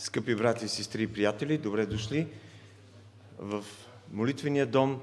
Скъпи 0.00 0.34
брати, 0.34 0.68
сестри 0.68 1.02
и 1.02 1.12
приятели, 1.12 1.58
добре 1.58 1.86
дошли 1.86 2.28
в 3.38 3.64
молитвения 4.12 4.66
дом. 4.66 5.00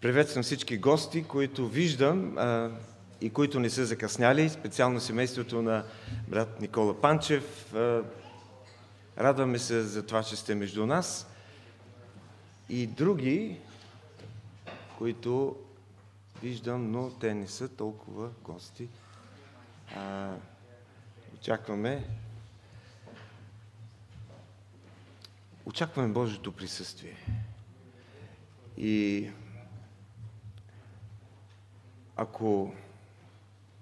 Приветствам 0.00 0.42
всички 0.42 0.78
гости, 0.78 1.24
които 1.24 1.68
виждам 1.68 2.38
а, 2.38 2.70
и 3.20 3.30
които 3.30 3.60
не 3.60 3.70
са 3.70 3.86
закъсняли, 3.86 4.48
специално 4.48 5.00
семейството 5.00 5.62
на 5.62 5.84
брат 6.28 6.60
Никола 6.60 7.00
Панчев. 7.00 7.74
А, 7.74 8.02
радваме 9.18 9.58
се 9.58 9.82
за 9.82 10.06
това, 10.06 10.22
че 10.22 10.36
сте 10.36 10.54
между 10.54 10.86
нас. 10.86 11.26
И 12.68 12.86
други, 12.86 13.58
които 14.98 15.56
виждам, 16.42 16.90
но 16.90 17.10
те 17.10 17.34
не 17.34 17.46
са 17.48 17.68
толкова 17.68 18.30
гости. 18.44 18.88
А, 19.96 20.30
очакваме 21.34 22.04
очакваме 25.66 26.12
Божието 26.12 26.52
присъствие. 26.52 27.16
И 28.76 29.28
ако 32.16 32.74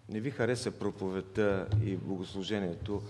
не 0.09 0.21
ви 0.21 0.31
хареса 0.31 0.71
проповедта 0.71 1.69
и 1.85 1.97
богослужението, 1.97 3.03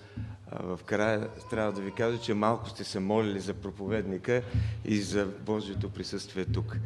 в 0.52 0.80
края 0.86 1.28
трябва 1.50 1.72
да 1.72 1.80
ви 1.80 1.92
кажа, 1.92 2.20
че 2.20 2.34
малко 2.34 2.68
сте 2.68 2.84
се 2.84 3.00
молили 3.00 3.40
за 3.40 3.54
проповедника 3.54 4.42
и 4.84 5.00
за 5.00 5.26
Божието 5.26 5.90
присъствие 5.90 6.44
тук. 6.44 6.76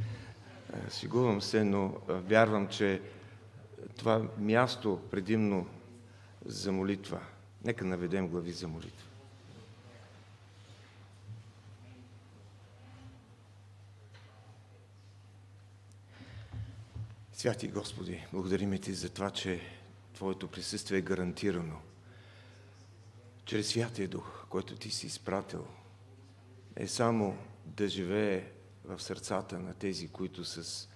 Сигувам 0.90 1.42
се, 1.42 1.64
но 1.64 1.94
вярвам, 2.08 2.68
че 2.68 3.00
това 3.96 4.22
място 4.38 5.00
предимно 5.10 5.66
за 6.44 6.72
молитва. 6.72 7.20
Нека 7.64 7.84
наведем 7.84 8.28
глави 8.28 8.52
за 8.52 8.68
молитва. 8.68 9.05
Святи 17.36 17.68
Господи, 17.68 18.26
благодарим 18.32 18.78
Ти 18.78 18.94
за 18.94 19.08
това, 19.08 19.30
че 19.30 19.60
Твоето 20.14 20.48
присъствие 20.48 20.98
е 20.98 21.02
гарантирано. 21.02 21.80
Чрез 23.44 23.68
Святия 23.68 24.08
Дух, 24.08 24.46
който 24.48 24.76
Ти 24.76 24.90
си 24.90 25.06
изпратил, 25.06 25.66
е 26.76 26.88
само 26.88 27.38
да 27.64 27.88
живее 27.88 28.52
в 28.84 29.02
сърцата 29.02 29.58
на 29.58 29.74
тези, 29.74 30.08
които 30.08 30.44
са, 30.44 30.88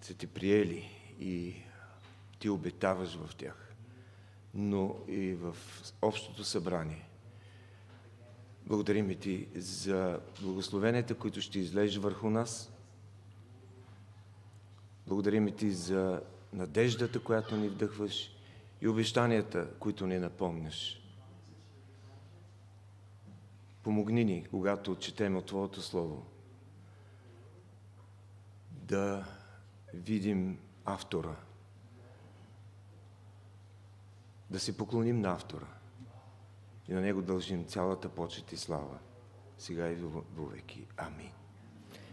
са 0.00 0.14
Ти 0.18 0.26
приели 0.26 0.90
и 1.20 1.54
Ти 2.38 2.48
обетаваш 2.48 3.14
в 3.14 3.36
тях, 3.36 3.74
но 4.54 4.96
и 5.08 5.34
в 5.34 5.56
общото 6.02 6.44
събрание. 6.44 7.08
Благодарим 8.66 9.18
Ти 9.18 9.48
за 9.54 10.20
благословенията, 10.40 11.14
които 11.14 11.40
ще 11.40 11.58
излежи 11.58 11.98
върху 11.98 12.30
нас– 12.30 12.68
Благодарим 15.12 15.56
ти 15.56 15.70
за 15.70 16.22
надеждата, 16.52 17.20
която 17.20 17.56
ни 17.56 17.68
вдъхваш 17.68 18.36
и 18.80 18.88
обещанията, 18.88 19.68
които 19.78 20.06
ни 20.06 20.18
напомняш. 20.18 21.02
Помогни 23.82 24.24
ни, 24.24 24.46
когато 24.50 24.96
четем 24.96 25.36
от 25.36 25.46
Твоето 25.46 25.82
Слово, 25.82 26.26
да 28.70 29.24
видим 29.94 30.58
автора, 30.84 31.36
да 34.50 34.60
се 34.60 34.76
поклоним 34.76 35.20
на 35.20 35.32
автора 35.32 35.66
и 36.88 36.92
на 36.92 37.00
него 37.00 37.22
дължим 37.22 37.64
цялата 37.64 38.08
почет 38.08 38.52
и 38.52 38.56
слава, 38.56 38.98
сега 39.58 39.88
и 39.88 39.94
вовеки. 40.36 40.86
Амин. 40.96 41.32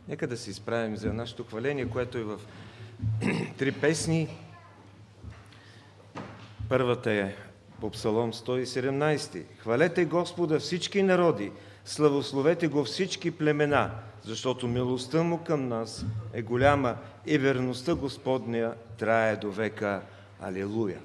Нека 0.08 0.28
да 0.28 0.38
се 0.38 0.50
изправим 0.50 0.98
за 0.98 1.14
нашето 1.14 1.44
хваление, 1.44 1.90
което 1.90 2.18
е 2.18 2.24
в 2.24 2.42
три 3.58 3.72
песни. 3.72 4.28
Първата 6.70 7.12
е 7.12 7.36
по 7.82 7.90
Псалом 7.90 8.34
117. 8.34 9.44
Хвалете 9.60 10.06
Господа 10.06 10.60
всички 10.60 11.04
народи, 11.04 11.52
славословете 11.86 12.68
го 12.68 12.84
всички 12.84 13.32
племена, 13.32 13.92
защото 14.24 14.68
милостта 14.68 15.24
му 15.24 15.44
към 15.44 15.68
нас 15.68 16.06
е 16.34 16.42
голяма 16.42 16.96
и 17.26 17.38
верността 17.38 17.96
Господня 17.96 18.74
трае 18.98 19.36
до 19.36 19.52
века. 19.52 20.02
Алилуя! 20.42 20.98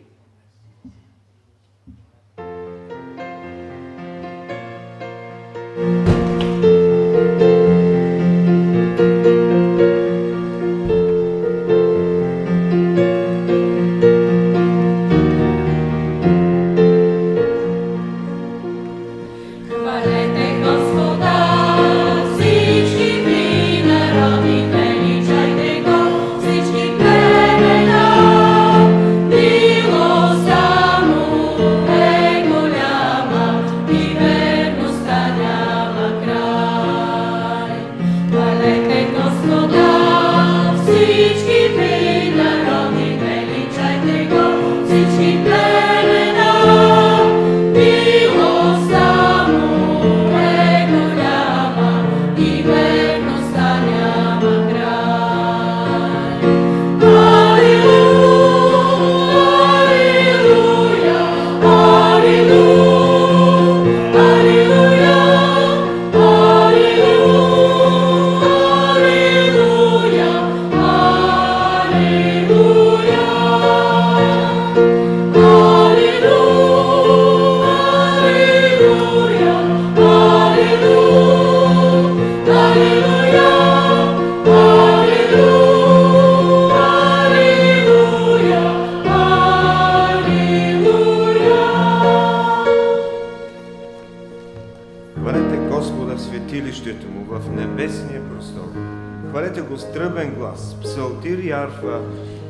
Хвалете 99.35 99.63
го 99.63 99.77
с 99.77 99.93
тръбен 99.93 100.35
глас, 100.35 100.77
псалтир 100.83 101.39
и 101.39 101.51
арфа, 101.51 102.01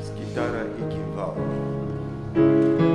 с 0.03 0.11
китара 0.11 0.67
и 0.79 0.95
кимвал. 0.95 1.37
thank 2.35 2.81
you 2.81 2.94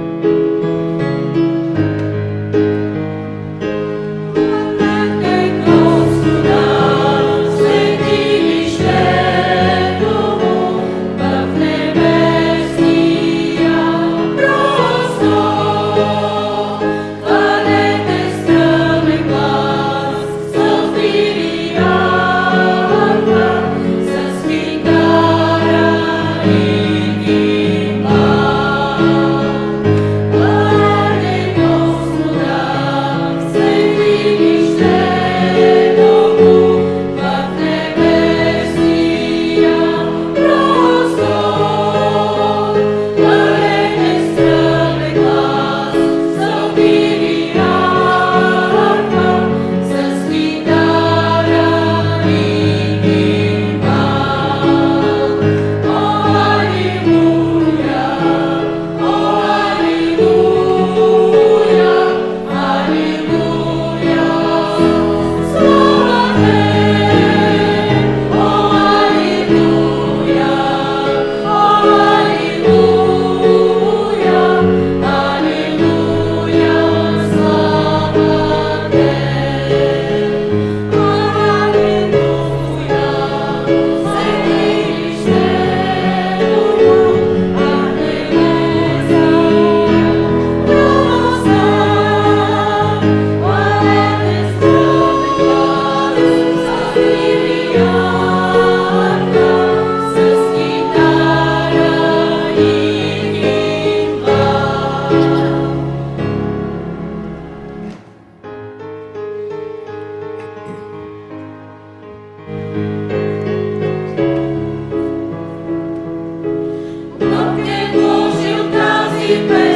keep 119.29 119.68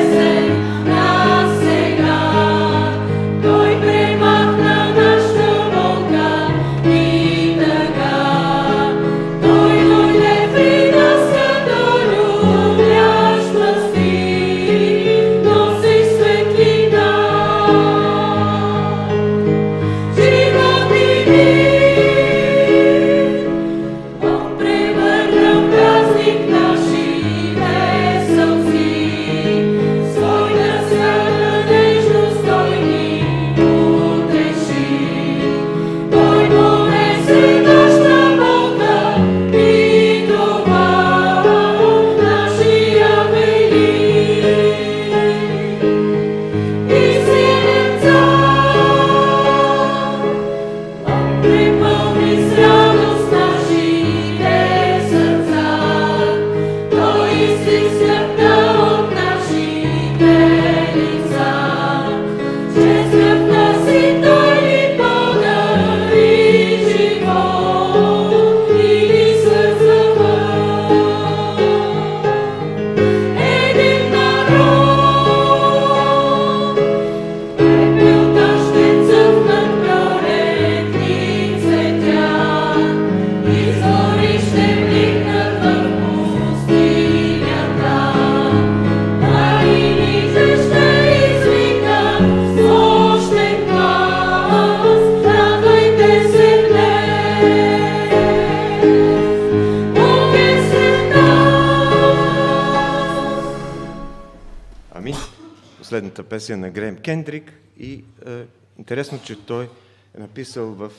песен 106.44 106.60
на 106.60 106.70
Грем 106.70 106.98
Кендрик 106.98 107.54
и 107.80 108.04
е, 108.28 108.46
интересно, 108.78 109.20
че 109.26 109.46
той 109.46 109.70
е 110.18 110.20
написал 110.20 110.66
в, 110.66 110.92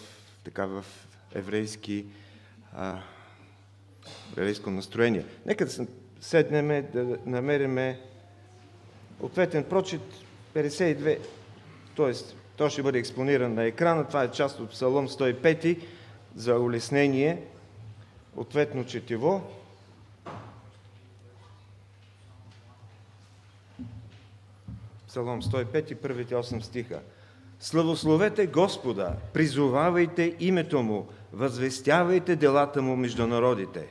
така, 0.44 0.66
в 0.66 0.84
еврейски, 1.34 2.06
а, 2.76 2.98
еврейско 4.36 4.70
настроение. 4.70 5.24
Нека 5.46 5.66
да 5.66 5.86
седнем 6.20 6.86
да 6.92 7.18
намериме 7.26 8.00
ответен 9.20 9.64
прочит 9.64 10.00
52, 10.54 11.18
т.е. 11.96 12.12
той 12.56 12.70
ще 12.70 12.82
бъде 12.82 12.98
експониран 12.98 13.54
на 13.54 13.64
екрана. 13.64 14.08
Това 14.08 14.24
е 14.24 14.30
част 14.30 14.60
от 14.60 14.70
Псалом 14.70 15.08
105 15.08 15.82
за 16.34 16.58
улеснение, 16.58 17.42
ответно 18.36 18.84
четиво. 18.84 19.42
Псалом 25.14 25.42
105, 25.42 25.94
първите 25.94 26.34
8 26.34 26.60
стиха. 26.60 27.00
Славословете 27.60 28.46
Господа, 28.46 29.16
призовавайте 29.32 30.36
името 30.40 30.82
Му, 30.82 31.06
възвестявайте 31.32 32.36
делата 32.36 32.82
Му 32.82 32.96
между 32.96 33.26
народите. 33.26 33.86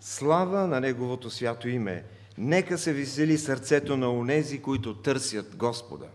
Слава 0.00 0.66
на 0.66 0.80
Неговото 0.80 1.30
свято 1.30 1.68
име! 1.68 2.04
Нека 2.38 2.78
се 2.78 2.92
весели 2.92 3.38
сърцето 3.38 3.96
на 3.96 4.10
онези, 4.10 4.62
които 4.62 4.94
търсят 4.94 5.56
Господа. 5.56 6.06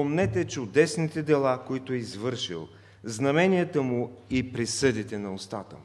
Помнете 0.00 0.44
чудесните 0.44 1.22
дела, 1.22 1.64
които 1.66 1.92
е 1.92 1.96
извършил, 1.96 2.68
знаменията 3.04 3.82
му 3.82 4.12
и 4.30 4.52
присъдите 4.52 5.18
на 5.18 5.34
устата 5.34 5.76
му. 5.76 5.82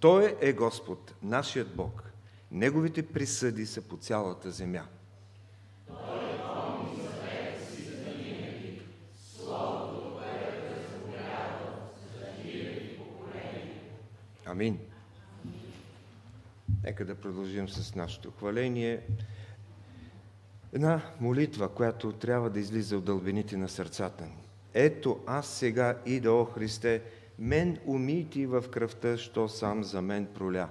Той 0.00 0.36
е 0.40 0.52
Господ, 0.52 1.14
нашият 1.22 1.76
Бог. 1.76 2.02
Неговите 2.50 3.06
присъди 3.06 3.66
са 3.66 3.82
по 3.82 3.96
цялата 3.96 4.50
земя. 4.50 4.84
Амин. 14.46 14.78
Нека 16.84 17.04
да 17.04 17.14
продължим 17.14 17.68
с 17.68 17.94
нашето 17.94 18.30
хваление. 18.30 19.00
Една 20.72 21.02
молитва, 21.20 21.74
която 21.74 22.12
трябва 22.12 22.50
да 22.50 22.60
излиза 22.60 22.98
от 22.98 23.04
дълбините 23.04 23.56
на 23.56 23.68
сърцата 23.68 24.24
ни. 24.24 24.36
Ето 24.74 25.20
аз 25.26 25.48
сега 25.48 25.98
ида, 26.06 26.32
о 26.32 26.44
Христе, 26.44 27.02
мен 27.38 27.78
умити 27.86 28.46
в 28.46 28.64
кръвта, 28.70 29.16
що 29.18 29.48
сам 29.48 29.84
за 29.84 30.02
мен 30.02 30.26
проля. 30.26 30.68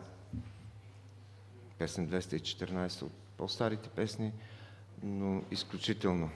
Песен 1.78 2.10
214 2.10 3.02
от 3.02 3.12
по-старите 3.38 3.90
песни, 3.90 4.32
но 5.04 5.44
изключително 5.52 6.30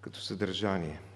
като 0.00 0.20
съдържание– 0.20 1.00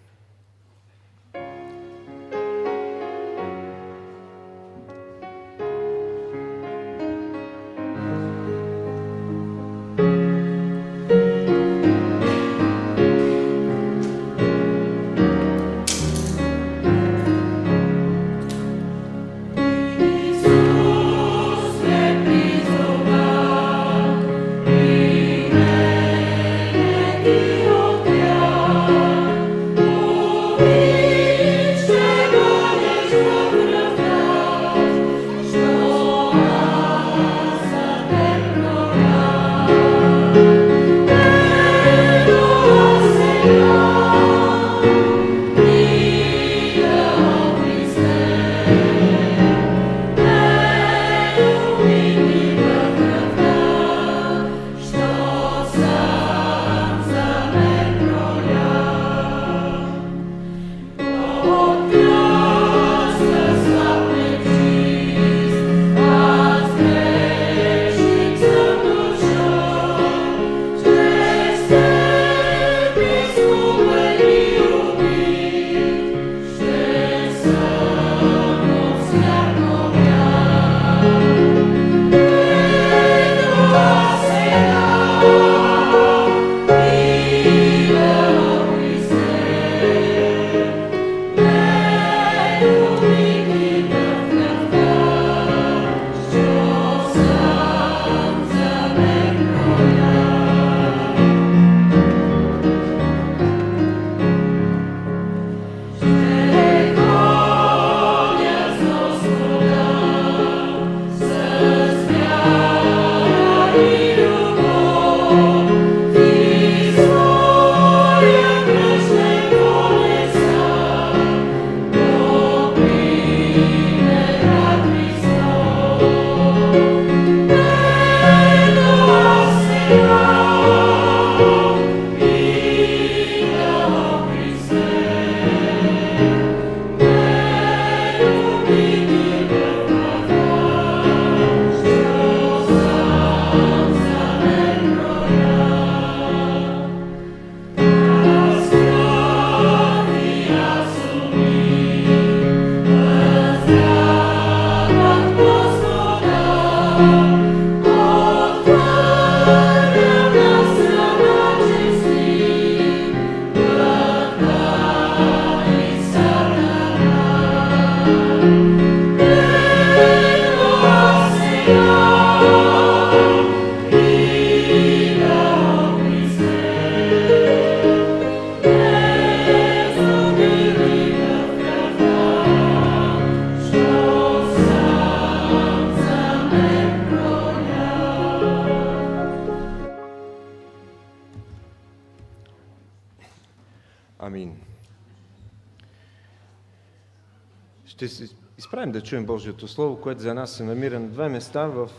Божието 199.39 199.69
Слово, 199.69 200.01
което 200.01 200.21
за 200.21 200.35
нас 200.35 200.53
се 200.53 200.65
намира 200.65 201.01
на 201.01 201.09
две 201.09 201.29
места 201.29 201.67
в 201.67 201.91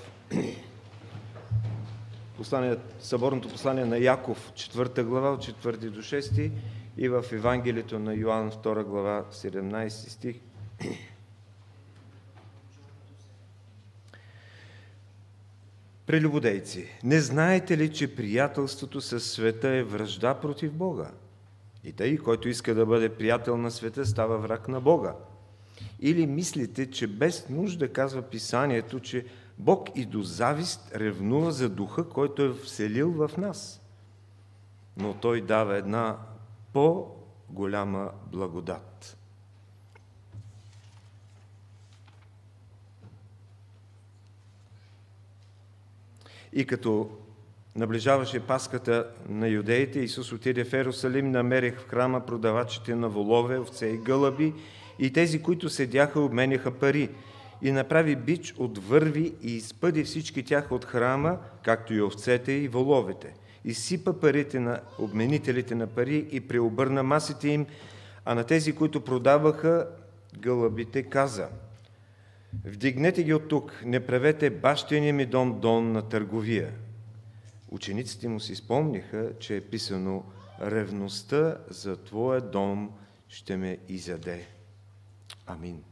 послание, 2.37 2.77
съборното 2.99 3.49
послание 3.49 3.85
на 3.85 3.97
Яков, 3.97 4.51
4 4.51 5.03
глава, 5.03 5.31
от 5.31 5.45
4 5.45 5.77
до 5.77 6.01
6 6.01 6.51
и 6.97 7.09
в 7.09 7.25
Евангелието 7.31 7.99
на 7.99 8.13
Йоанн, 8.13 8.51
2 8.51 8.83
глава, 8.83 9.25
17 9.31 9.89
стих. 9.89 10.35
Прелюбодейци, 16.05 16.87
не 17.03 17.21
знаете 17.21 17.77
ли, 17.77 17.93
че 17.93 18.15
приятелството 18.15 19.01
с 19.01 19.19
света 19.19 19.69
е 19.69 19.83
връжда 19.83 20.33
против 20.33 20.73
Бога? 20.73 21.11
И 21.83 21.93
тъй, 21.93 22.17
който 22.17 22.49
иска 22.49 22.75
да 22.75 22.85
бъде 22.85 23.09
приятел 23.09 23.57
на 23.57 23.71
света, 23.71 24.05
става 24.05 24.37
враг 24.37 24.67
на 24.67 24.81
Бога. 24.81 25.15
Или 26.01 26.27
мислите, 26.27 26.91
че 26.91 27.07
без 27.07 27.49
нужда 27.49 27.93
казва 27.93 28.21
Писанието, 28.21 28.99
че 28.99 29.25
Бог 29.57 29.89
и 29.95 30.05
до 30.05 30.21
завист 30.21 30.91
ревнува 30.95 31.51
за 31.51 31.69
духа, 31.69 32.09
който 32.09 32.43
е 32.43 32.53
вселил 32.53 33.11
в 33.11 33.37
нас. 33.37 33.81
Но 34.97 35.13
Той 35.13 35.41
дава 35.41 35.77
една 35.77 36.17
по-голяма 36.73 38.11
благодат. 38.31 39.17
И 46.53 46.65
като 46.65 47.09
наближаваше 47.75 48.39
паската 48.39 49.07
на 49.29 49.47
юдеите, 49.47 49.99
Исус 49.99 50.31
отиде 50.31 50.63
в 50.63 50.73
Ерусалим, 50.73 51.31
намерих 51.31 51.79
в 51.79 51.87
храма 51.87 52.25
продавачите 52.25 52.95
на 52.95 53.09
волове, 53.09 53.59
овце 53.59 53.85
и 53.87 53.97
гълъби 53.97 54.53
и 54.99 55.13
тези, 55.13 55.41
които 55.41 55.69
седяха, 55.69 56.19
обменяха 56.19 56.71
пари. 56.71 57.09
И 57.61 57.71
направи 57.71 58.15
бич 58.15 58.53
от 58.57 58.77
върви 58.77 59.33
и 59.41 59.55
изпъди 59.55 60.03
всички 60.03 60.43
тях 60.43 60.71
от 60.71 60.85
храма, 60.85 61.37
както 61.63 61.93
и 61.93 62.01
овцете 62.01 62.51
и 62.51 62.67
воловете. 62.67 63.33
И 63.65 63.73
сипа 63.73 64.13
парите 64.13 64.59
на 64.59 64.79
обменителите 64.99 65.75
на 65.75 65.87
пари 65.87 66.27
и 66.31 66.41
преобърна 66.41 67.03
масите 67.03 67.49
им, 67.49 67.65
а 68.25 68.35
на 68.35 68.43
тези, 68.43 68.75
които 68.75 69.01
продаваха 69.01 69.87
гълъбите, 70.39 71.03
каза– 71.03 71.47
Вдигнете 72.65 73.23
ги 73.23 73.33
от 73.33 73.47
тук, 73.47 73.81
не 73.85 74.05
правете 74.05 74.49
бащиния 74.49 75.13
ми 75.13 75.25
дом 75.25 75.59
дом 75.59 75.91
на 75.91 76.09
търговия. 76.09 76.73
Учениците 77.69 78.27
му 78.27 78.39
си 78.39 78.55
спомниха, 78.55 79.31
че 79.39 79.55
е 79.55 79.61
писано 79.61 80.23
Ревността 80.61 81.57
за 81.69 82.03
Твоя 82.03 82.41
дом 82.41 82.91
ще 83.27 83.57
ме 83.57 83.77
изяде. 83.89 84.47
Амин. 85.49 85.83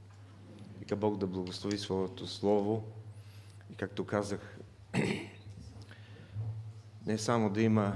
Нека 0.79 0.95
Бог 0.95 1.17
да 1.17 1.27
благослови 1.27 1.77
Своето 1.77 2.27
Слово. 2.27 2.83
И 3.71 3.75
както 3.75 4.05
казах, 4.05 4.57
не 7.05 7.17
само 7.17 7.49
да 7.49 7.61
има 7.61 7.93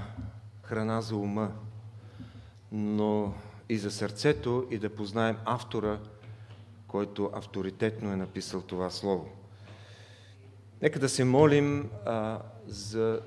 храна 0.62 1.00
за 1.00 1.16
ума, 1.16 1.52
но 2.72 3.34
и 3.68 3.78
за 3.78 3.90
сърцето 3.90 4.66
и 4.70 4.78
да 4.78 4.96
познаем 4.96 5.36
автора– 5.44 5.98
който 6.92 7.30
авторитетно 7.34 8.12
е 8.12 8.16
написал 8.16 8.60
това 8.60 8.90
слово. 8.90 9.28
Нека 10.82 10.98
да 10.98 11.08
се 11.08 11.24
молим 11.24 11.90
а, 12.06 12.38
за 12.66 13.20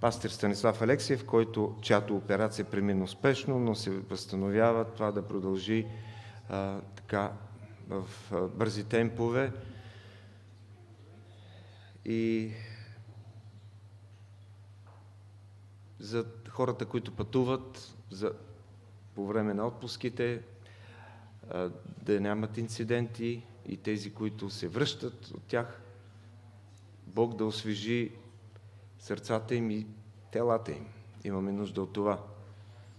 пастир 0.00 0.30
Станислав 0.30 0.82
Алексиев, 0.82 1.24
който, 1.24 1.76
чиято 1.82 2.16
операция 2.16 2.64
премина 2.64 3.04
успешно, 3.04 3.58
но 3.58 3.74
се 3.74 3.90
възстановява 3.90 4.84
това 4.84 5.12
да 5.12 5.22
продължи 5.22 5.86
а, 6.48 6.80
така 6.80 7.32
в 7.88 8.04
а, 8.32 8.40
бързи 8.40 8.84
темпове. 8.84 9.52
И 12.04 12.50
за 15.98 16.24
хората, 16.48 16.86
които 16.86 17.12
пътуват 17.12 17.94
за, 18.10 18.32
по 19.14 19.26
време 19.26 19.54
на 19.54 19.66
отпуските, 19.66 20.42
да 22.02 22.20
нямат 22.20 22.58
инциденти 22.58 23.42
и 23.66 23.76
тези, 23.76 24.14
които 24.14 24.50
се 24.50 24.68
връщат 24.68 25.26
от 25.26 25.42
тях, 25.42 25.80
Бог 27.06 27.36
да 27.36 27.44
освежи 27.44 28.12
сърцата 28.98 29.54
им 29.54 29.70
и 29.70 29.86
телата 30.32 30.72
им. 30.72 30.86
Имаме 31.24 31.52
нужда 31.52 31.82
от 31.82 31.92
това. 31.92 32.24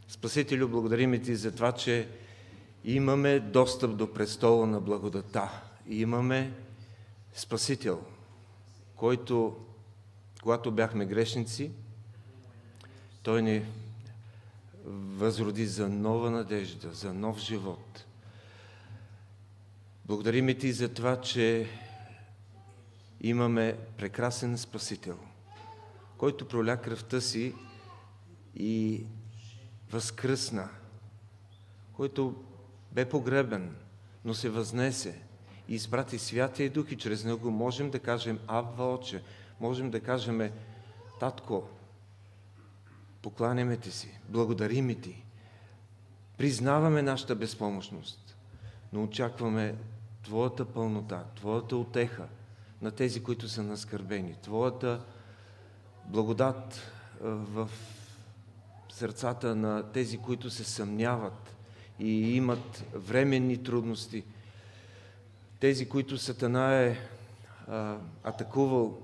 Спасителю, 0.07 0.67
благодарим 0.67 1.23
ти 1.23 1.35
за 1.35 1.55
това, 1.55 1.71
че 1.71 2.09
имаме 2.83 3.39
достъп 3.39 3.97
до 3.97 4.13
престола 4.13 4.67
на 4.67 4.81
благодата. 4.81 5.61
Имаме 5.87 6.53
Спасител, 7.33 8.01
който, 8.95 9.55
когато 10.41 10.71
бяхме 10.71 11.05
грешници, 11.05 11.71
Той 13.23 13.41
ни 13.41 13.65
възроди 14.85 15.65
за 15.65 15.89
нова 15.89 16.31
надежда, 16.31 16.93
за 16.93 17.13
нов 17.13 17.39
живот– 17.39 18.03
Благодарим 20.07 20.59
ти 20.59 20.71
за 20.71 20.93
това, 20.93 21.21
че 21.21 21.69
имаме 23.21 23.77
прекрасен 23.97 24.57
Спасител, 24.57 25.17
който 26.17 26.47
проля 26.47 26.77
кръвта 26.77 27.21
си 27.21 27.53
и 28.55 29.03
възкръсна, 29.91 30.69
който 31.93 32.43
бе 32.97 33.05
погребен, 33.05 33.75
но 34.25 34.33
се 34.33 34.49
възнесе. 34.49 35.21
И 35.67 35.75
изпрати 35.75 36.19
Святия 36.19 36.69
Дух 36.69 36.91
и 36.91 36.97
чрез 36.97 37.23
Него 37.23 37.51
можем 37.51 37.89
да 37.89 37.99
кажем 37.99 38.39
Абва 38.47 38.93
Отче, 38.93 39.23
можем 39.59 39.91
да 39.91 39.99
кажем 39.99 40.51
Татко, 41.19 41.67
покланяме 43.21 43.77
Ти 43.77 43.91
си, 43.91 44.19
благодарим 44.29 45.01
Ти, 45.01 45.23
признаваме 46.37 47.01
нашата 47.01 47.35
безпомощност, 47.35 48.37
но 48.93 49.03
очакваме 49.03 49.75
Твоята 50.23 50.65
пълнота, 50.65 51.23
Твоята 51.35 51.77
отеха 51.77 52.27
на 52.81 52.91
тези, 52.91 53.23
които 53.23 53.49
са 53.49 53.63
наскърбени, 53.63 54.35
Твоята 54.41 55.05
благодат 56.05 56.91
в 57.21 57.69
сърцата 58.89 59.55
на 59.55 59.91
тези, 59.91 60.17
които 60.17 60.49
се 60.49 60.63
съмняват 60.63 61.56
и 61.99 62.35
имат 62.35 62.83
временни 62.95 63.63
трудности, 63.63 64.23
тези, 65.59 65.89
които 65.89 66.17
Сатана 66.17 66.75
е 66.75 66.97
а, 67.67 67.97
атакувал 68.23 69.01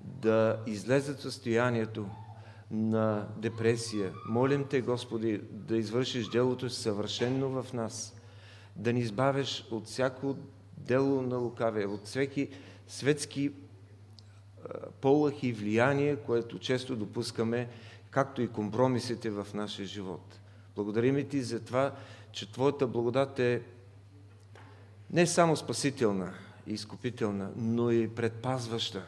да 0.00 0.62
излезат 0.66 1.20
състоянието 1.20 2.06
на 2.70 3.26
депресия. 3.36 4.12
Молим 4.28 4.64
Те, 4.64 4.80
Господи, 4.80 5.40
да 5.50 5.76
извършиш 5.76 6.28
делото 6.28 6.70
съвършенно 6.70 7.62
в 7.62 7.72
нас, 7.72 8.14
да 8.76 8.92
ни 8.92 9.00
избавиш 9.00 9.66
от 9.70 9.86
всяко 9.86 10.36
дело 10.76 11.22
на 11.22 11.36
лукавия, 11.36 11.90
от 11.90 12.06
всеки 12.06 12.48
светски 12.88 13.52
полах 15.00 15.42
и 15.42 15.52
влияние, 15.52 16.16
което 16.16 16.58
често 16.58 16.96
допускаме, 16.96 17.68
както 18.10 18.42
и 18.42 18.48
компромисите 18.48 19.30
в 19.30 19.46
нашия 19.54 19.86
живот. 19.86 20.40
Благодарим 20.76 21.28
ти 21.28 21.42
за 21.42 21.60
това, 21.60 21.92
че 22.34 22.52
Твоята 22.52 22.86
благодат 22.86 23.38
е 23.38 23.62
не 25.10 25.26
само 25.26 25.56
спасителна 25.56 26.32
и 26.66 26.72
изкупителна, 26.72 27.50
но 27.56 27.90
и 27.90 28.08
предпазваща. 28.08 29.02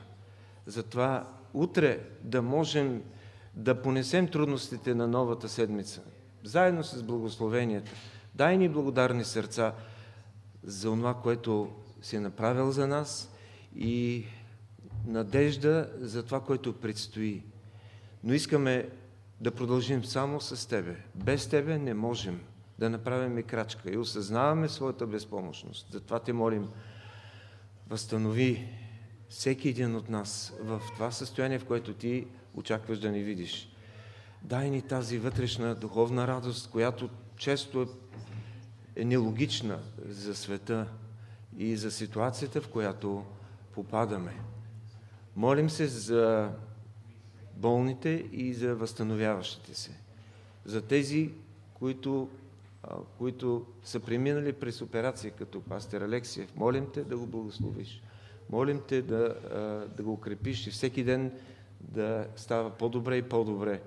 Затова 0.66 1.28
утре 1.54 2.00
да 2.22 2.42
можем 2.42 3.02
да 3.54 3.82
понесем 3.82 4.28
трудностите 4.28 4.94
на 4.94 5.06
новата 5.06 5.48
седмица, 5.48 6.02
заедно 6.44 6.84
с 6.84 7.02
благословенията. 7.02 7.90
Дай 8.34 8.58
ни 8.58 8.68
благодарни 8.68 9.24
сърца, 9.24 9.74
за 10.64 10.90
това, 10.90 11.14
което 11.14 11.72
си 12.02 12.16
е 12.16 12.20
направил 12.20 12.70
за 12.70 12.86
нас 12.86 13.32
и 13.76 14.24
надежда 15.06 15.90
за 15.98 16.22
това, 16.22 16.40
което 16.40 16.72
предстои. 16.72 17.42
Но 18.24 18.34
искаме 18.34 18.88
да 19.40 19.50
продължим 19.50 20.04
само 20.04 20.40
с 20.40 20.68
Тебе. 20.68 20.96
Без 21.14 21.48
Тебе 21.48 21.78
не 21.78 21.94
можем 21.94 22.40
да 22.78 22.90
направим 22.90 23.38
и 23.38 23.42
крачка 23.42 23.90
и 23.90 23.96
осъзнаваме 23.96 24.68
своята 24.68 25.06
безпомощност. 25.06 25.86
Затова 25.92 26.18
те 26.18 26.32
молим, 26.32 26.68
възстанови 27.88 28.68
всеки 29.28 29.68
един 29.68 29.96
от 29.96 30.08
нас 30.08 30.52
в 30.60 30.82
това 30.94 31.10
състояние, 31.10 31.58
в 31.58 31.64
което 31.64 31.94
Ти 31.94 32.26
очакваш 32.54 32.98
да 32.98 33.10
ни 33.10 33.22
видиш. 33.22 33.68
Дай 34.42 34.70
ни 34.70 34.82
тази 34.82 35.18
вътрешна 35.18 35.74
духовна 35.74 36.26
радост, 36.26 36.70
която 36.70 37.10
често 37.36 37.82
е 37.82 37.86
е 38.96 39.04
нелогична 39.04 39.78
за 40.08 40.34
света 40.34 40.86
и 41.58 41.76
за 41.76 41.90
ситуацията, 41.90 42.60
в 42.60 42.68
която 42.68 43.24
попадаме. 43.72 44.34
Молим 45.36 45.70
се 45.70 45.86
за 45.86 46.50
болните 47.56 48.28
и 48.32 48.54
за 48.54 48.74
възстановяващите 48.74 49.74
се. 49.74 49.90
За 50.64 50.82
тези, 50.82 51.30
които, 51.74 52.28
които 53.18 53.66
са 53.84 54.00
преминали 54.00 54.52
през 54.52 54.82
операция 54.82 55.30
като 55.30 55.60
пастер 55.60 56.00
Алексиев. 56.00 56.56
Молим 56.56 56.86
те 56.94 57.04
да 57.04 57.16
го 57.16 57.26
благословиш. 57.26 58.02
Молим 58.50 58.80
те 58.88 59.02
да, 59.02 59.36
да 59.96 60.02
го 60.02 60.12
укрепиш 60.12 60.66
и 60.66 60.70
всеки 60.70 61.04
ден 61.04 61.32
да 61.80 62.26
става 62.36 62.70
по-добре 62.70 63.16
и 63.16 63.22
по-добре. 63.22 63.80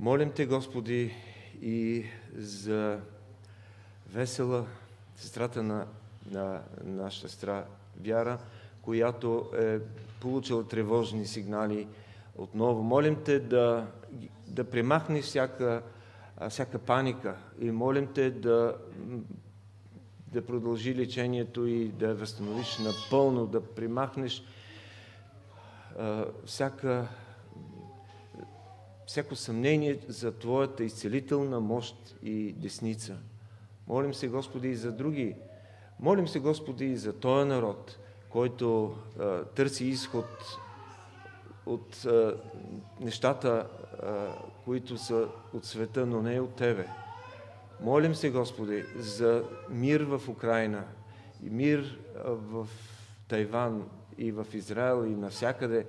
Молим 0.00 0.32
те, 0.32 0.46
Господи, 0.46 1.14
и 1.62 2.04
за 2.36 3.00
весела 4.12 4.66
сестрата 5.16 5.62
на, 5.62 5.86
на 6.30 6.62
нашата 6.84 7.28
сестра 7.28 7.64
Вяра, 8.00 8.38
която 8.82 9.50
е 9.58 9.78
получила 10.20 10.68
тревожни 10.68 11.26
сигнали 11.26 11.88
отново. 12.36 12.82
Молим 12.82 13.16
те 13.24 13.40
да, 13.40 13.86
да 14.48 14.64
премахне 14.64 15.22
всяка, 15.22 15.82
всяка 16.48 16.78
паника 16.78 17.36
и 17.60 17.70
молим 17.70 18.08
те 18.14 18.30
да, 18.30 18.76
да 20.26 20.46
продължи 20.46 20.94
лечението 20.94 21.66
и 21.66 21.88
да 21.88 22.14
възстановиш 22.14 22.78
напълно, 22.78 23.46
да 23.46 23.60
примахнеш 23.60 24.44
всяка, 26.46 27.08
всяко 29.06 29.36
съмнение 29.36 29.98
за 30.08 30.38
Твоята 30.38 30.84
изцелителна 30.84 31.60
мощ 31.60 32.16
и 32.22 32.52
десница. 32.52 33.16
Молим 33.86 34.14
се, 34.14 34.28
Господи, 34.28 34.68
и 34.68 34.76
за 34.76 34.92
други. 34.92 35.36
Молим 36.00 36.28
се, 36.28 36.40
Господи, 36.40 36.84
и 36.84 36.96
за 36.96 37.12
този 37.12 37.48
народ, 37.48 37.98
който 38.30 38.96
а, 39.20 39.44
търси 39.44 39.84
изход 39.84 40.58
от 41.66 42.04
а, 42.04 42.36
нещата, 43.00 43.66
а, 44.02 44.34
които 44.64 44.98
са 44.98 45.28
от 45.52 45.64
света, 45.64 46.06
но 46.06 46.22
не 46.22 46.40
от 46.40 46.54
Тебе. 46.54 46.88
Молим 47.80 48.14
се, 48.14 48.30
Господи, 48.30 48.84
за 48.96 49.44
мир 49.70 50.00
в 50.00 50.28
Украина 50.28 50.84
мир 51.42 51.98
в 52.24 52.68
Тайван 53.28 53.88
и 54.18 54.32
в 54.32 54.46
Израел 54.52 55.04
и 55.06 55.10
навсякъде. 55.10 55.86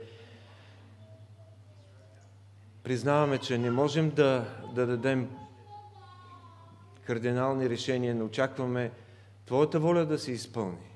Признаваме, 2.83 3.38
че 3.38 3.57
не 3.57 3.71
можем 3.71 4.09
да, 4.09 4.45
да 4.75 4.86
дадем 4.86 5.29
кардинални 7.05 7.69
решения, 7.69 8.15
но 8.15 8.25
очакваме 8.25 8.91
Твоята 9.45 9.79
воля 9.79 10.05
да 10.05 10.19
се 10.19 10.31
изпълни. 10.31 10.91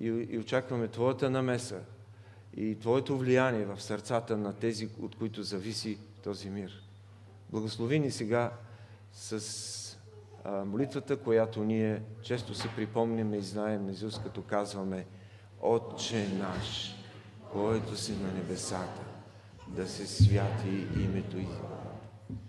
И, 0.00 0.06
и 0.06 0.38
очакваме 0.38 0.88
Твоята 0.88 1.30
намеса 1.30 1.80
и 2.56 2.78
Твоето 2.78 3.18
влияние 3.18 3.64
в 3.64 3.82
сърцата 3.82 4.36
на 4.36 4.52
тези, 4.52 4.88
от 5.00 5.16
които 5.16 5.42
зависи 5.42 5.98
този 6.22 6.50
мир. 6.50 6.82
Благослови 7.50 7.98
ни 7.98 8.10
сега 8.10 8.52
с 9.12 9.98
а, 10.44 10.64
молитвата, 10.64 11.16
която 11.16 11.64
ние 11.64 12.02
често 12.22 12.54
се 12.54 12.68
припомняме 12.76 13.36
и 13.36 13.42
знаем 13.42 13.86
на 13.86 13.92
Исус, 13.92 14.22
като 14.22 14.42
казваме 14.42 15.06
Отче 15.60 16.28
наш, 16.28 16.96
който 17.52 17.96
си 17.96 18.16
на 18.16 18.32
небесата, 18.32 19.02
да 19.68 19.88
се 19.88 20.06
святи 20.06 20.86
името 20.96 21.38
и 21.38 21.46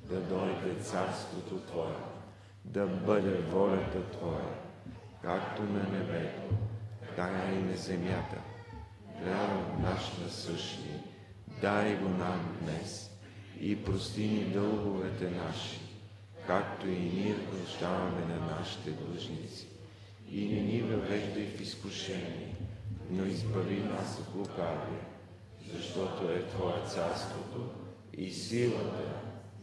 да 0.09 0.21
дойде 0.21 0.83
царството 0.83 1.59
Твое, 1.59 1.95
да 2.65 2.87
бъде 2.87 3.41
волята 3.41 4.11
Твоя, 4.11 4.55
както 5.21 5.63
на 5.63 5.83
небето, 5.83 6.55
така 7.15 7.53
и 7.53 7.63
на 7.63 7.77
земята. 7.77 8.37
Хляба 9.23 9.79
наш 9.79 10.17
насъщни, 10.23 11.03
дай 11.61 11.95
го 11.95 12.09
нам 12.09 12.57
днес 12.61 13.10
и 13.61 13.83
прости 13.83 14.27
ни 14.27 14.43
дълговете 14.43 15.29
наши, 15.29 15.79
както 16.47 16.87
и 16.87 16.99
ние 16.99 17.35
прощаваме 17.49 18.25
на 18.25 18.55
нашите 18.59 18.91
длъжници. 18.91 19.67
И 20.31 20.45
не 20.45 20.61
ни 20.61 20.81
въвеждай 20.81 21.45
в 21.45 21.61
изкушение, 21.61 22.55
но 23.09 23.25
избави 23.25 23.83
нас 23.83 24.19
от 24.19 24.35
лукавия, 24.35 25.01
защото 25.73 26.31
е 26.31 26.47
Твое 26.47 26.81
царството 26.87 27.69
и 28.17 28.31
силата 28.31 29.21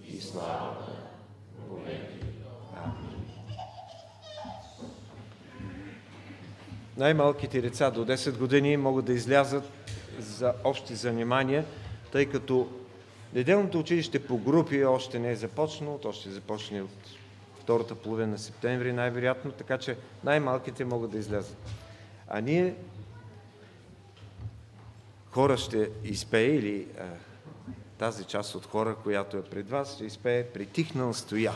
и 0.08 0.20
славата 0.20 0.92
веки. 1.86 2.26
Амин. 2.76 3.24
Най-малките 6.96 7.60
деца 7.60 7.90
до 7.90 8.06
10 8.06 8.38
години 8.38 8.76
могат 8.76 9.04
да 9.04 9.12
излязат 9.12 9.64
за 10.18 10.54
общи 10.64 10.94
занимания, 10.94 11.64
тъй 12.12 12.26
като 12.26 12.68
неделното 13.34 13.78
училище 13.78 14.26
по 14.26 14.38
групи 14.38 14.84
още 14.84 15.18
не 15.18 15.30
е 15.30 15.36
започнало, 15.36 15.98
то 15.98 16.12
ще 16.12 16.30
започне 16.30 16.82
от 16.82 16.90
втората 17.60 17.94
половина 17.94 18.28
на 18.28 18.38
септември 18.38 18.92
най-вероятно, 18.92 19.52
така 19.52 19.78
че 19.78 19.96
най-малките 20.24 20.84
могат 20.84 21.10
да 21.10 21.18
излязат. 21.18 21.56
А 22.28 22.40
ние 22.40 22.74
хора 25.30 25.56
ще 25.56 25.90
изпее 26.04 26.54
или 26.54 26.86
а, 27.00 27.04
тази 27.98 28.24
част 28.24 28.54
от 28.54 28.66
хора, 28.66 28.96
която 29.02 29.36
е 29.36 29.42
пред 29.42 29.70
вас, 29.70 29.94
ще 29.94 30.04
изпее 30.04 30.44
притихнал 30.44 31.14
стоя. 31.14 31.52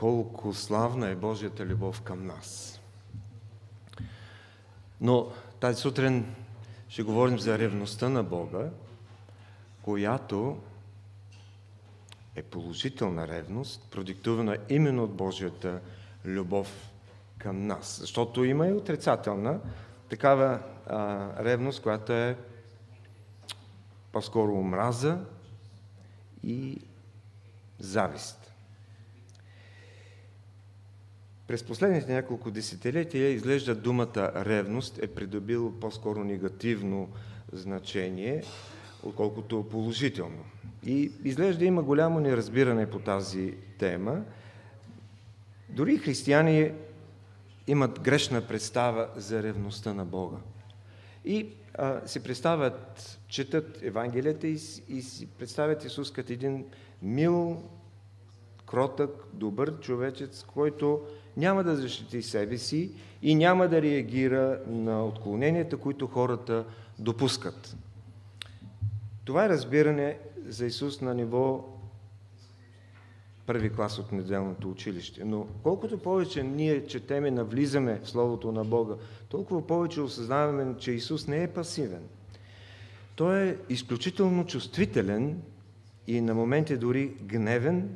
Колко 0.00 0.54
славна 0.54 1.08
е 1.08 1.16
Божията 1.16 1.66
любов 1.66 2.00
към 2.00 2.26
нас. 2.26 2.80
Но 5.00 5.32
тази 5.60 5.80
сутрин 5.80 6.34
ще 6.88 7.02
говорим 7.02 7.38
за 7.38 7.58
ревността 7.58 8.08
на 8.08 8.22
Бога, 8.22 8.70
която 9.82 10.58
е 12.36 12.42
положителна 12.42 13.28
ревност, 13.28 13.90
продиктувана 13.90 14.56
именно 14.68 15.04
от 15.04 15.14
Божията 15.14 15.80
любов 16.24 16.90
към 17.38 17.66
нас. 17.66 17.98
Защото 18.00 18.44
има 18.44 18.66
и 18.66 18.72
отрицателна 18.72 19.60
такава 20.08 20.60
а, 20.86 21.28
ревност, 21.44 21.82
която 21.82 22.12
е 22.12 22.36
по-скоро 24.12 24.52
омраза 24.52 25.18
и 26.42 26.80
завист. 27.78 28.39
През 31.50 31.62
последните 31.62 32.12
няколко 32.12 32.50
десетилетия 32.50 33.28
изглежда 33.28 33.74
думата 33.74 34.32
ревност 34.36 34.98
е 35.02 35.06
придобило 35.06 35.72
по-скоро 35.72 36.24
негативно 36.24 37.08
значение, 37.52 38.42
отколкото 39.02 39.68
положително. 39.70 40.44
И 40.86 41.12
изглежда 41.24 41.64
има 41.64 41.82
голямо 41.82 42.20
неразбиране 42.20 42.90
по 42.90 42.98
тази 42.98 43.54
тема. 43.78 44.22
Дори 45.68 45.98
християни 45.98 46.72
имат 47.66 48.00
грешна 48.00 48.46
представа 48.46 49.08
за 49.16 49.42
ревността 49.42 49.94
на 49.94 50.04
Бога. 50.04 50.36
И 51.24 51.48
а, 51.74 52.00
си 52.06 52.22
представят, 52.22 53.18
четат 53.28 53.78
Евангелията 53.82 54.46
и, 54.46 54.58
и 54.88 55.02
си 55.02 55.26
представят 55.26 55.84
Исус 55.84 56.12
като 56.12 56.32
един 56.32 56.64
мил, 57.02 57.62
кротък, 58.66 59.10
добър 59.32 59.80
човечец, 59.80 60.44
който 60.44 61.00
няма 61.36 61.64
да 61.64 61.76
защити 61.76 62.22
себе 62.22 62.58
си 62.58 62.90
и 63.22 63.34
няма 63.34 63.68
да 63.68 63.82
реагира 63.82 64.60
на 64.66 65.04
отклоненията, 65.04 65.76
които 65.76 66.06
хората 66.06 66.64
допускат. 66.98 67.76
Това 69.24 69.44
е 69.44 69.48
разбиране 69.48 70.18
за 70.46 70.66
Исус 70.66 71.00
на 71.00 71.14
ниво 71.14 71.64
първи 73.46 73.72
клас 73.72 73.98
от 73.98 74.12
неделното 74.12 74.70
училище. 74.70 75.24
Но 75.24 75.46
колкото 75.62 75.98
повече 75.98 76.42
ние 76.42 76.86
четеме 76.86 77.30
навлизаме 77.30 78.00
в 78.04 78.10
Словото 78.10 78.52
на 78.52 78.64
Бога, 78.64 78.94
толкова 79.28 79.66
повече 79.66 80.00
осъзнаваме, 80.00 80.74
че 80.78 80.92
Исус 80.92 81.26
не 81.26 81.42
е 81.42 81.48
пасивен. 81.48 82.02
Той 83.16 83.42
е 83.42 83.56
изключително 83.68 84.46
чувствителен 84.46 85.42
и 86.06 86.20
на 86.20 86.34
моменти 86.34 86.76
дори 86.76 87.08
гневен, 87.22 87.88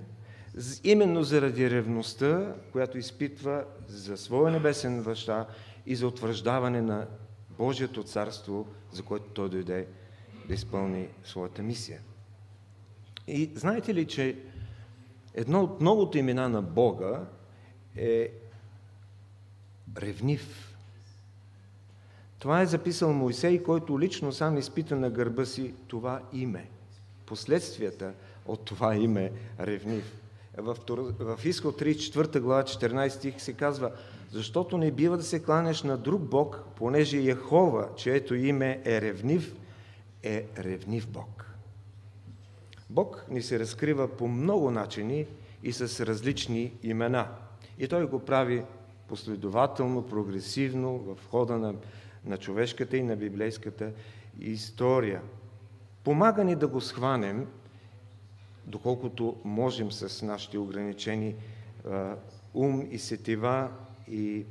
именно 0.84 1.22
заради 1.22 1.70
ревността, 1.70 2.54
която 2.72 2.98
изпитва 2.98 3.64
за 3.88 4.16
своя 4.16 4.52
небесен 4.52 5.02
баща 5.02 5.46
и 5.86 5.96
за 5.96 6.08
утвърждаване 6.08 6.82
на 6.82 7.06
Божието 7.58 8.02
царство, 8.02 8.66
за 8.92 9.02
което 9.02 9.24
той 9.24 9.50
дойде 9.50 9.86
да 10.48 10.54
изпълни 10.54 11.08
своята 11.24 11.62
мисия. 11.62 12.00
И 13.26 13.50
знаете 13.54 13.94
ли, 13.94 14.06
че 14.06 14.36
едно 15.34 15.62
от 15.62 15.80
многото 15.80 16.18
имена 16.18 16.48
на 16.48 16.62
Бога 16.62 17.20
е 17.96 18.30
ревнив. 19.98 20.76
Това 22.38 22.60
е 22.60 22.66
записал 22.66 23.12
Моисей, 23.12 23.62
който 23.62 24.00
лично 24.00 24.32
сам 24.32 24.58
изпита 24.58 24.96
на 24.96 25.10
гърба 25.10 25.44
си 25.44 25.74
това 25.86 26.22
име. 26.32 26.70
Последствията 27.26 28.12
от 28.46 28.64
това 28.64 28.96
име 28.96 29.32
ревнив. 29.60 30.23
В, 30.58 30.76
в 31.18 31.44
Изход 31.44 31.80
3, 31.80 31.94
4 31.94 32.40
глава, 32.40 32.62
14 32.62 33.08
стих 33.08 33.40
се 33.40 33.52
казва 33.52 33.92
защото 34.34 34.78
не 34.78 34.90
бива 34.90 35.16
да 35.16 35.22
се 35.22 35.42
кланяш 35.42 35.82
на 35.82 35.96
друг 35.96 36.22
Бог, 36.22 36.64
понеже 36.76 37.18
Яхова, 37.18 37.88
чието 37.96 38.34
име 38.34 38.80
е 38.84 39.00
ревнив, 39.00 39.54
е 40.22 40.46
ревнив 40.58 41.08
Бог. 41.08 41.46
Бог 42.90 43.26
ни 43.30 43.42
се 43.42 43.58
разкрива 43.58 44.16
по 44.16 44.28
много 44.28 44.70
начини 44.70 45.26
и 45.62 45.72
с 45.72 46.06
различни 46.06 46.72
имена. 46.82 47.28
И 47.78 47.88
Той 47.88 48.06
го 48.06 48.18
прави 48.18 48.62
последователно, 49.08 50.06
прогресивно 50.06 50.98
в 50.98 51.18
хода 51.30 51.58
на, 51.58 51.74
на 52.24 52.36
човешката 52.36 52.96
и 52.96 53.02
на 53.02 53.16
библейската 53.16 53.92
история. 54.40 55.22
Помага 56.04 56.44
ни 56.44 56.56
да 56.56 56.68
го 56.68 56.80
схванем, 56.80 57.46
доколкото 58.66 59.36
можем 59.44 59.92
с 59.92 60.26
нашите 60.26 60.58
ограничени 60.58 61.34
ум 62.54 62.88
и 62.90 62.98
сетива 62.98 63.70
и 64.08 64.44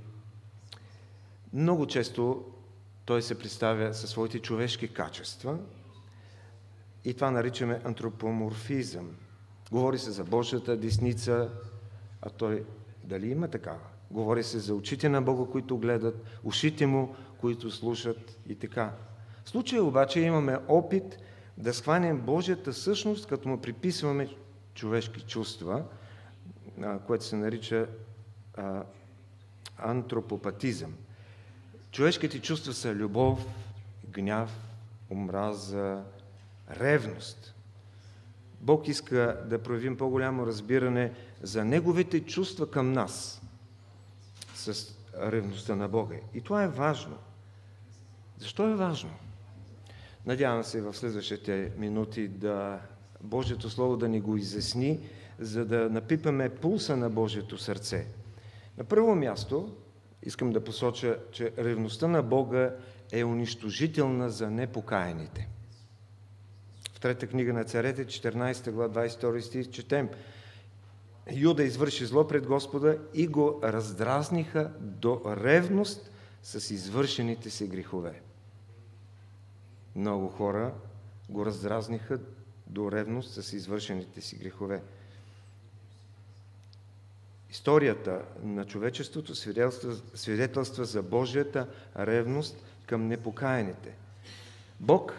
много 1.54 1.88
често 1.88 2.45
той 3.06 3.21
се 3.21 3.39
представя 3.39 3.93
със 3.93 4.10
своите 4.10 4.39
човешки 4.39 4.88
качества 4.88 5.58
и 7.06 7.13
това 7.13 7.32
наричаме 7.32 7.82
антропоморфизъм. 7.84 9.10
Говори 9.71 9.99
се 9.99 10.12
за 10.12 10.23
Божията 10.23 10.78
десница, 10.78 11.49
а 12.21 12.30
той 12.30 12.65
дали 13.04 13.30
има 13.30 13.47
такава? 13.47 13.80
Говори 14.12 14.43
се 14.43 14.60
за 14.60 14.76
очите 14.76 15.10
на 15.10 15.21
Бога, 15.21 15.52
които 15.52 15.78
гледат, 15.78 16.23
ушите 16.43 16.86
му, 16.86 17.15
които 17.38 17.71
слушат 17.71 18.38
и 18.47 18.56
така. 18.56 18.93
В 19.43 19.49
случая 19.49 19.84
обаче 19.84 20.19
имаме 20.19 20.58
опит 20.67 21.17
да 21.58 21.74
схванем 21.74 22.22
Божията 22.22 22.74
същност, 22.74 23.28
като 23.28 23.50
му 23.50 23.62
приписваме 23.62 24.30
човешки 24.74 25.22
чувства, 25.22 25.84
което 27.08 27.26
се 27.26 27.36
нарича 27.36 27.88
антропопатизъм. 29.78 30.94
Човешките 31.92 32.42
чувства 32.42 32.74
са 32.74 32.94
любов, 32.94 33.46
гняв, 34.10 34.50
омраза, 35.12 36.04
ревност. 36.72 37.56
Бог 38.62 38.88
иска 38.88 39.44
да 39.46 39.63
проявим 39.63 39.98
по-голямо 39.98 40.48
разбиране 40.48 41.13
за 41.42 41.66
Неговите 41.66 42.26
чувства 42.26 42.72
към 42.72 42.94
нас 42.94 43.42
с 44.56 44.96
ревността 45.18 45.76
на 45.76 45.88
Бога. 45.88 46.16
И 46.34 46.42
това 46.42 46.63
е 46.63 46.68
важно. 46.68 47.18
Защо 48.38 48.70
е 48.70 48.76
важно? 48.76 49.10
Надявам 50.25 50.63
се 50.63 50.81
в 50.81 50.93
следващите 50.93 51.71
минути 51.77 52.27
да 52.27 52.79
Божието 53.21 53.69
Слово 53.69 53.97
да 53.97 54.07
ни 54.07 54.21
го 54.21 54.38
изясни, 54.38 54.99
за 55.39 55.65
да 55.65 55.89
напипаме 55.89 56.49
пулса 56.49 56.97
на 56.97 57.09
Божието 57.09 57.57
сърце. 57.57 58.07
На 58.77 58.83
първо 58.83 59.15
място, 59.15 59.75
искам 60.23 60.51
да 60.51 60.63
посоча, 60.63 61.19
че 61.31 61.51
ревността 61.57 62.07
на 62.07 62.23
Бога 62.23 62.75
е 63.12 63.23
унищожителна 63.23 64.29
за 64.29 64.51
непокаяните. 64.51 65.49
В 66.93 66.99
трета 66.99 67.27
книга 67.27 67.53
на 67.53 67.63
царете, 67.63 68.05
14 68.05 68.71
глава, 68.71 69.07
22 69.07 69.39
стих, 69.39 69.69
четем 69.69 70.09
Юда 71.31 71.63
извърши 71.63 72.05
зло 72.05 72.27
пред 72.27 72.47
Господа 72.47 72.97
и 73.13 73.27
го 73.27 73.59
раздразниха 73.63 74.71
до 74.79 75.21
ревност 75.25 76.12
с 76.43 76.71
извършените 76.71 77.49
си 77.49 77.67
грехове. 77.67 78.21
Много 79.95 80.27
хора 80.27 80.73
го 81.29 81.45
раздразниха 81.45 82.19
до 82.67 82.91
ревност 82.91 83.43
с 83.43 83.53
извършените 83.53 84.21
си 84.21 84.36
грехове. 84.36 84.82
Историята 87.49 88.21
на 88.43 88.65
човечеството 88.65 89.36
свидетелства, 89.36 89.95
свидетелства 90.13 90.86
за 90.86 91.03
Божията 91.03 91.67
ревност 91.99 92.63
към 92.86 93.08
непокаяните. 93.08 93.95
Бог 94.79 95.13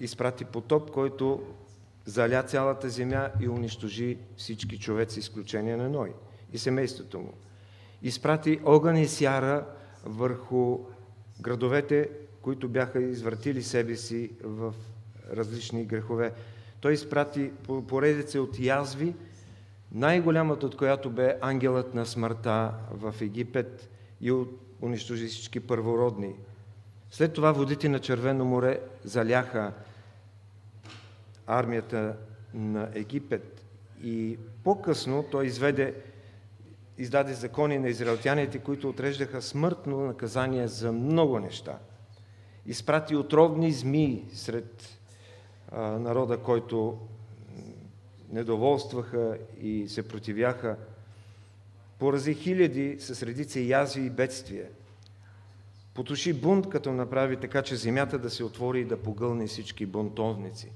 изпрати 0.00 0.44
потоп, 0.44 0.90
който 0.90 1.42
заля 2.04 2.42
цялата 2.42 2.88
земя 2.88 3.30
и 3.40 3.48
унищожи 3.48 4.18
всички 4.36 4.78
човеци, 4.78 5.18
изключение 5.18 5.76
на 5.76 5.88
Ной 5.88 6.14
и 6.52 6.58
семейството 6.58 7.18
му. 7.18 7.32
Изпрати 8.02 8.60
огън 8.64 8.96
и 8.96 9.06
сяра 9.08 9.66
върху 10.04 10.78
градовете, 11.40 12.10
които 12.46 12.68
бяха 12.68 13.02
извъртили 13.02 13.62
себе 13.62 13.96
си 13.96 14.30
в 14.42 14.74
различни 15.32 15.84
грехове. 15.84 16.32
Той 16.80 16.92
изпрати 16.92 17.50
поредица 17.88 18.42
от 18.42 18.58
язви, 18.58 19.14
най-голямата 19.92 20.66
от 20.66 20.76
която 20.76 21.10
бе 21.10 21.38
ангелът 21.40 21.94
на 21.94 22.06
смъртта 22.06 22.74
в 22.90 23.14
Египет 23.20 23.88
и 24.20 24.32
унищожи 24.82 25.26
всички 25.26 25.60
първородни. 25.60 26.34
След 27.10 27.32
това 27.32 27.52
водите 27.52 27.88
на 27.88 27.98
Червено 27.98 28.44
море 28.44 28.80
заляха 29.04 29.72
армията 31.46 32.16
на 32.54 32.88
Египет 32.94 33.64
и 34.02 34.38
по-късно 34.64 35.24
той 35.30 35.46
изведе, 35.46 35.94
издаде 36.98 37.34
закони 37.34 37.78
на 37.78 37.88
израелтяните, 37.88 38.58
които 38.58 38.88
отреждаха 38.88 39.42
смъртно 39.42 40.00
наказание 40.00 40.68
за 40.68 40.92
много 40.92 41.38
неща. 41.38 41.78
Изпрати 42.66 43.16
отровни 43.16 43.72
змии 43.72 44.24
сред 44.32 44.98
а, 45.68 45.80
народа, 45.80 46.38
който 46.38 46.98
недоволстваха 48.32 49.38
и 49.60 49.88
се 49.88 50.08
противяха. 50.08 50.76
порази 51.98 52.34
хиляди 52.34 52.96
с 53.00 53.22
редица 53.22 53.60
язви 53.60 54.02
и 54.02 54.10
бедствия. 54.10 54.68
Потуши 55.94 56.32
бунт, 56.32 56.68
като 56.68 56.92
направи 56.92 57.36
така, 57.36 57.62
че 57.62 57.76
земята 57.76 58.18
да 58.18 58.30
се 58.30 58.44
отвори 58.44 58.80
и 58.80 58.84
да 58.84 59.02
погълне 59.02 59.46
всички 59.46 59.86
бунтовници. 59.86 60.70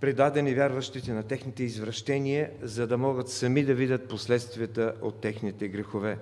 Предадени 0.00 0.54
вярващите 0.54 1.12
на 1.12 1.22
техните 1.22 1.64
извращения, 1.64 2.50
за 2.62 2.86
да 2.86 2.98
могат 2.98 3.28
сами 3.28 3.64
да 3.64 3.74
видят 3.74 4.08
последствията 4.08 4.94
от 5.02 5.20
техните 5.20 5.68
грехове. 5.68 6.18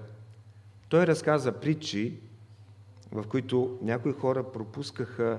Той 0.89 1.07
разказа 1.07 1.53
притчи, 1.53 2.19
в 3.13 3.25
които 3.29 3.79
някои 3.83 4.13
хора 4.13 4.53
пропускаха 4.53 5.39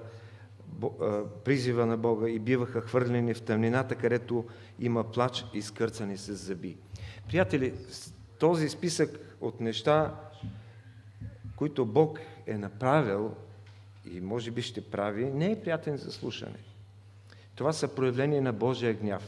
призива 1.44 1.86
на 1.86 1.98
Бога 1.98 2.30
и 2.30 2.40
биваха 2.40 2.82
хвърлени 2.82 3.34
в 3.34 3.42
тъмнината, 3.42 3.96
където 3.96 4.46
има 4.80 5.04
плач 5.04 5.46
и 5.54 5.62
скърцани 5.62 6.18
с 6.18 6.36
зъби. 6.36 6.78
Приятели, 7.28 7.74
този 8.40 8.70
списък 8.70 9.38
от 9.42 9.62
неща, 9.62 10.16
които 11.56 11.86
Бог 11.86 12.20
е 12.48 12.58
направил 12.58 13.32
и 14.12 14.22
може 14.22 14.52
би 14.52 14.62
ще 14.62 14.82
прави, 14.82 15.26
не 15.26 15.52
е 15.52 15.62
приятен 15.62 15.98
за 15.98 16.12
слушане. 16.12 16.60
Това 17.56 17.74
са 17.74 17.88
проявления 17.88 18.42
на 18.42 18.54
Божия 18.54 18.94
гняв. 18.94 19.24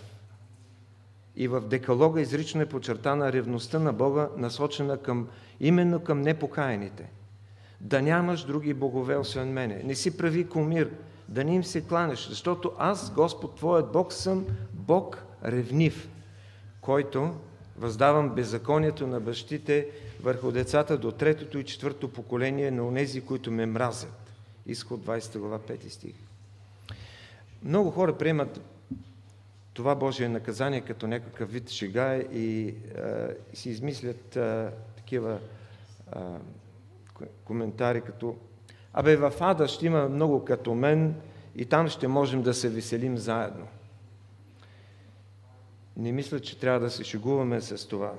И 1.36 1.48
в 1.48 1.62
Декалога 1.62 2.22
изрично 2.22 2.62
е 2.62 2.70
подчертана 2.70 3.34
ревността 3.34 3.80
на 3.80 3.94
Бога, 3.94 4.30
насочена 4.38 4.98
към, 4.98 5.28
именно 5.60 6.04
към 6.04 6.22
непокаяните. 6.22 7.10
Да 7.82 8.02
нямаш 8.02 8.44
други 8.44 8.74
богове, 8.74 9.18
освен 9.18 9.52
мене. 9.52 9.82
Не 9.84 9.96
си 9.96 10.18
прави 10.18 10.50
комир, 10.50 10.90
да 11.28 11.44
не 11.44 11.56
им 11.56 11.64
се 11.64 11.82
кланеш, 11.82 12.28
защото 12.28 12.72
аз, 12.78 13.14
Господ 13.14 13.56
Твоят 13.56 13.92
Бог, 13.92 14.14
съм 14.14 14.46
Бог 14.74 15.24
ревнив, 15.46 16.10
който 16.82 17.36
въздавам 17.78 18.30
беззаконието 18.30 19.08
на 19.08 19.20
бащите 19.20 19.88
върху 20.24 20.52
децата 20.52 20.98
до 20.98 21.12
третото 21.12 21.58
и 21.58 21.66
четвърто 21.66 22.14
поколение 22.14 22.72
на 22.72 22.88
онези, 22.88 23.22
които 23.22 23.52
ме 23.52 23.66
мразят. 23.66 24.32
Изход 24.66 25.06
20 25.06 25.38
глава 25.38 25.60
5 25.60 25.90
стих. 25.90 26.16
Много 27.64 27.92
хора 27.92 28.18
приемат 28.18 28.62
това 29.74 29.96
Божие 29.96 30.30
наказание 30.30 30.82
като 30.82 31.08
някакъв 31.08 31.52
вид 31.52 31.70
шега 31.70 32.16
и, 32.16 32.76
а, 32.98 33.28
си 33.54 33.70
измислят 33.70 34.36
а, 34.36 34.72
такива 34.96 35.40
а, 36.12 36.38
коментари 37.46 38.02
като 38.02 38.36
Абе, 38.94 39.16
в 39.16 39.34
ада 39.40 39.68
ще 39.68 39.86
има 39.86 40.10
много 40.10 40.46
като 40.46 40.74
мен 40.76 41.16
и 41.56 41.66
там 41.66 41.88
ще 41.88 42.08
можем 42.08 42.42
да 42.42 42.54
се 42.54 42.70
веселим 42.70 43.18
заедно. 43.18 43.68
Не 45.98 46.12
мисля, 46.12 46.40
че 46.40 46.60
трябва 46.60 46.80
да 46.80 46.90
се 46.90 47.04
шегуваме 47.04 47.62
с 47.62 47.88
това. 47.88 48.14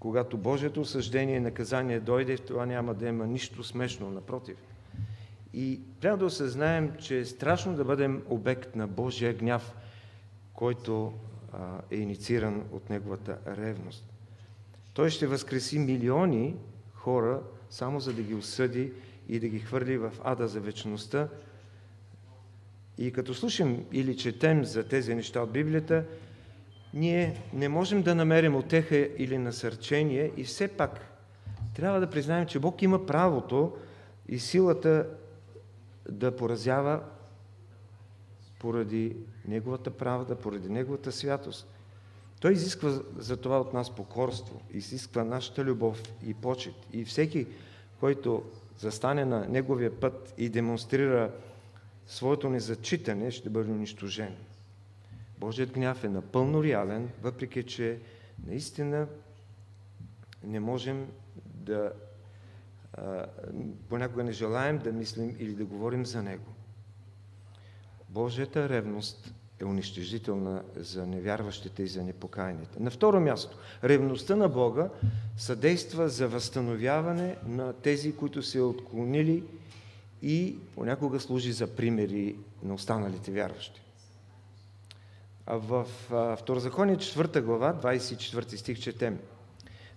Когато 0.00 0.38
Божието 0.38 0.80
осъждение 0.80 1.36
и 1.36 1.40
наказание 1.40 2.00
дойде, 2.00 2.36
в 2.36 2.46
това 2.46 2.66
няма 2.66 2.94
да 2.94 3.08
има 3.08 3.26
нищо 3.26 3.64
смешно, 3.64 4.10
напротив. 4.10 4.56
И 5.54 5.80
трябва 6.00 6.18
да 6.18 6.24
осъзнаем, 6.24 6.92
че 7.00 7.18
е 7.18 7.24
страшно 7.24 7.74
да 7.74 7.84
бъдем 7.84 8.22
обект 8.28 8.76
на 8.76 8.86
Божия 8.86 9.34
гняв, 9.34 9.74
който 10.54 11.12
а, 11.52 11.78
е 11.90 11.96
иницииран 11.96 12.64
от 12.72 12.90
Неговата 12.90 13.38
ревност. 13.46 14.04
Той 14.94 15.10
ще 15.10 15.26
възкреси 15.26 15.78
милиони 15.78 16.56
хора, 16.94 17.40
само 17.70 18.00
за 18.00 18.12
да 18.12 18.22
ги 18.22 18.34
осъди 18.34 18.92
и 19.28 19.40
да 19.40 19.48
ги 19.48 19.58
хвърли 19.58 19.98
в 19.98 20.12
ада 20.24 20.48
за 20.48 20.60
вечността. 20.60 21.28
И 22.98 23.12
като 23.12 23.34
слушам 23.34 23.84
или 23.92 24.16
четем 24.16 24.64
за 24.64 24.88
тези 24.88 25.14
неща 25.14 25.42
от 25.42 25.52
Библията, 25.52 26.04
ние 26.94 27.42
не 27.52 27.68
можем 27.68 28.02
да 28.02 28.14
намерим 28.14 28.56
отеха 28.56 28.96
или 28.96 29.38
насърчение 29.38 30.32
и 30.36 30.44
все 30.44 30.68
пак 30.68 31.08
трябва 31.78 32.00
да 32.00 32.10
признаем, 32.10 32.46
че 32.46 32.58
Бог 32.58 32.82
има 32.82 33.06
правото 33.06 33.76
и 34.28 34.38
силата 34.38 35.06
да 36.10 36.36
поразява 36.36 37.02
поради 38.58 39.16
Неговата 39.48 39.90
правда, 39.90 40.36
поради 40.36 40.68
Неговата 40.68 41.12
святост. 41.12 41.77
Той 42.40 42.52
изисква 42.52 42.90
за 43.16 43.36
това 43.36 43.60
от 43.60 43.72
нас 43.72 43.94
покорство, 43.94 44.60
изисква 44.70 45.24
нашата 45.24 45.64
любов 45.64 46.02
и 46.26 46.34
почет. 46.34 46.74
И 46.92 47.04
всеки, 47.04 47.46
който 48.00 48.44
застане 48.78 49.24
на 49.24 49.48
Неговия 49.48 50.00
път 50.00 50.34
и 50.38 50.48
демонстрира 50.48 51.32
своето 52.06 52.50
незачитане, 52.50 53.30
ще 53.30 53.50
бъде 53.50 53.70
унищожен. 53.70 54.36
Божият 55.38 55.72
гняв 55.72 56.04
е 56.04 56.08
напълно 56.08 56.64
реален, 56.64 57.10
въпреки 57.22 57.62
че 57.62 57.98
наистина 58.46 59.06
не 60.44 60.60
можем 60.60 61.08
да 61.44 61.92
понякога 63.88 64.24
не 64.24 64.32
желаем 64.32 64.78
да 64.78 64.92
мислим 64.92 65.36
или 65.38 65.54
да 65.54 65.64
говорим 65.64 66.06
за 66.06 66.22
него. 66.22 66.52
Божията 68.08 68.68
ревност 68.68 69.34
е 69.60 69.64
унищожителна 69.64 70.62
за 70.76 71.06
невярващите 71.06 71.82
и 71.82 71.86
за 71.86 72.02
непокаяните. 72.02 72.82
На 72.82 72.90
второ 72.90 73.20
място, 73.20 73.56
ревността 73.84 74.36
на 74.36 74.48
Бога 74.48 74.88
съдейства 75.36 76.08
за 76.08 76.28
възстановяване 76.28 77.36
на 77.46 77.72
тези, 77.72 78.16
които 78.16 78.42
се 78.42 78.60
отклонили 78.60 79.44
и 80.22 80.56
понякога 80.74 81.20
служи 81.20 81.52
за 81.52 81.66
примери 81.66 82.36
на 82.62 82.74
останалите 82.74 83.32
вярващи. 83.32 83.80
В 85.46 85.86
Второзаконие 86.38 86.96
4 86.96 87.40
глава, 87.40 87.74
24 87.82 88.56
стих 88.56 88.80
четем. 88.80 89.18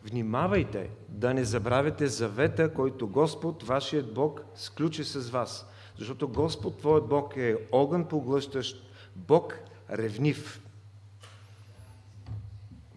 Внимавайте 0.03 0.89
да 1.09 1.33
не 1.33 1.43
забравяте 1.43 2.07
завета, 2.07 2.73
който 2.73 3.07
Господ, 3.07 3.63
вашият 3.63 4.13
Бог, 4.13 4.41
сключи 4.55 5.03
с 5.03 5.29
вас. 5.29 5.65
Защото 5.97 6.27
Господ, 6.27 6.77
твоят 6.77 7.07
Бог 7.07 7.37
е 7.37 7.57
огън 7.71 8.05
поглъщащ, 8.05 8.90
Бог 9.15 9.59
ревнив. 9.89 10.61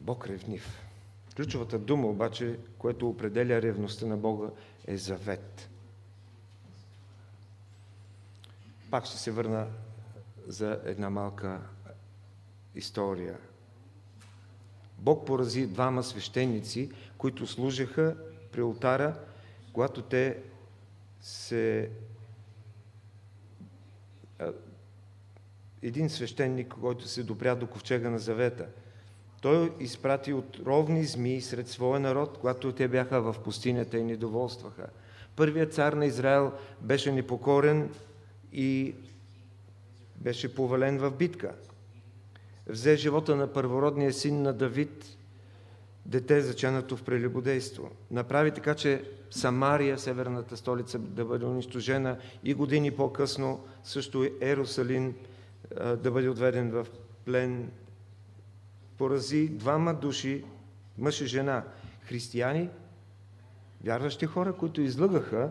Бог 0.01 0.27
ревнив. 0.27 0.81
Ключовата 1.37 1.79
дума 1.79 2.07
обаче, 2.09 2.59
което 2.79 3.09
определя 3.09 3.63
ревността 3.63 4.07
на 4.07 4.17
Бога, 4.17 4.49
е 4.87 4.97
завет. 4.97 5.69
Пак 8.91 9.07
ще 9.07 9.19
се 9.19 9.31
върна 9.31 9.67
за 10.47 10.81
една 10.85 11.11
малка 11.11 11.61
история. 12.75 13.39
Бог 14.99 15.27
порази 15.27 15.67
двама 15.67 16.03
свещеници, 16.03 16.91
които 17.19 17.47
служеха 17.47 18.17
при 18.53 18.61
алтара, 18.61 19.21
когато 19.73 20.03
те 20.03 20.43
се... 21.21 21.91
Един 25.85 26.11
свещеник, 26.11 26.75
който 26.81 27.09
се 27.09 27.23
допря 27.23 27.55
до 27.55 27.67
ковчега 27.67 28.11
на 28.11 28.19
завета, 28.19 28.67
той 29.41 29.73
изпрати 29.81 30.33
отровни 30.33 31.05
змии 31.05 31.41
сред 31.41 31.69
своя 31.69 32.01
народ, 32.01 32.39
когато 32.41 32.73
те 32.73 32.89
бяха 32.89 33.21
в 33.21 33.37
пустинята 33.45 33.99
и 33.99 34.05
недоволстваха. 34.05 34.87
Първият 35.37 35.75
цар 35.75 35.93
на 35.93 36.07
Израел 36.07 36.53
беше 36.81 37.13
непокорен 37.13 37.91
и 38.53 38.95
беше 40.17 40.55
повален 40.55 40.99
в 40.99 41.11
битка 41.11 41.53
взе 42.67 42.97
живота 42.97 43.37
на 43.37 43.53
първородния 43.53 44.13
син 44.13 44.43
на 44.43 44.53
Давид, 44.53 45.17
дете 46.07 46.41
заченато 46.41 46.97
в 46.97 47.03
прелюбодейство. 47.03 47.91
Направи 48.11 48.51
така, 48.51 48.75
че 48.75 49.05
Самария, 49.31 49.99
северната 49.99 50.57
столица, 50.57 50.99
да 50.99 51.25
бъде 51.25 51.47
унищожена 51.47 52.19
и 52.45 52.55
години 52.55 52.91
по-късно 52.91 53.65
също 53.85 54.29
Ерусалим 54.41 55.15
да 55.97 56.11
бъде 56.11 56.29
отведен 56.29 56.71
в 56.71 56.87
плен. 57.25 57.71
Порази 58.99 59.49
двама 59.49 59.95
души, 59.95 60.45
мъж 60.99 61.21
и 61.21 61.27
жена, 61.27 61.65
християни, 62.01 62.69
вярващи 63.85 64.27
хора, 64.27 64.53
които 64.53 64.81
излъгаха 64.81 65.51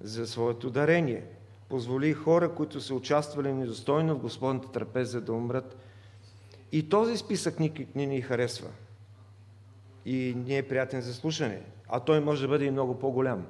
за 0.00 0.26
своето 0.26 0.70
дарение. 0.70 1.24
Позволи 1.68 2.12
хора, 2.12 2.54
които 2.54 2.80
са 2.80 2.94
участвали 2.94 3.52
недостойно 3.52 4.14
в 4.14 4.20
Господната 4.20 4.72
трапеза 4.72 5.20
да 5.20 5.32
умрат 5.32 5.76
и 6.72 6.88
този 6.88 7.16
списък 7.16 7.60
ни, 7.60 7.88
ни, 7.94 8.06
ни 8.06 8.20
харесва. 8.20 8.68
И 10.04 10.34
не 10.46 10.56
е 10.56 10.68
приятен 10.68 11.00
за 11.00 11.14
слушане. 11.14 11.62
А 11.88 12.00
той 12.00 12.20
може 12.20 12.42
да 12.42 12.48
бъде 12.48 12.64
и 12.64 12.70
много 12.70 12.98
по-голям. 12.98 13.46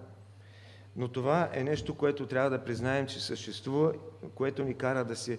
Но 0.96 1.08
това 1.08 1.50
е 1.52 1.64
нещо, 1.64 1.94
което 1.94 2.26
трябва 2.26 2.50
да 2.50 2.64
признаем, 2.64 3.06
че 3.06 3.20
съществува, 3.20 3.92
което 4.34 4.64
ни 4.64 4.74
кара 4.74 5.04
да 5.04 5.16
се 5.16 5.38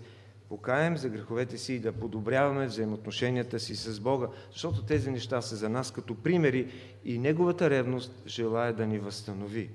покаем 0.53 0.97
за 0.97 1.09
греховете 1.09 1.57
си 1.57 1.73
и 1.73 1.79
да 1.79 1.91
подобряваме 1.91 2.65
взаимоотношенията 2.65 3.59
си 3.59 3.75
с 3.75 3.99
Бога, 3.99 4.27
защото 4.51 4.81
тези 4.81 5.11
неща 5.11 5.41
са 5.41 5.55
за 5.55 5.69
нас 5.69 5.91
като 5.91 6.15
примери 6.15 6.71
и 7.05 7.19
Неговата 7.19 7.69
ревност 7.69 8.13
желая 8.27 8.73
да 8.73 8.87
ни 8.87 8.99
възстанови. 8.99 9.69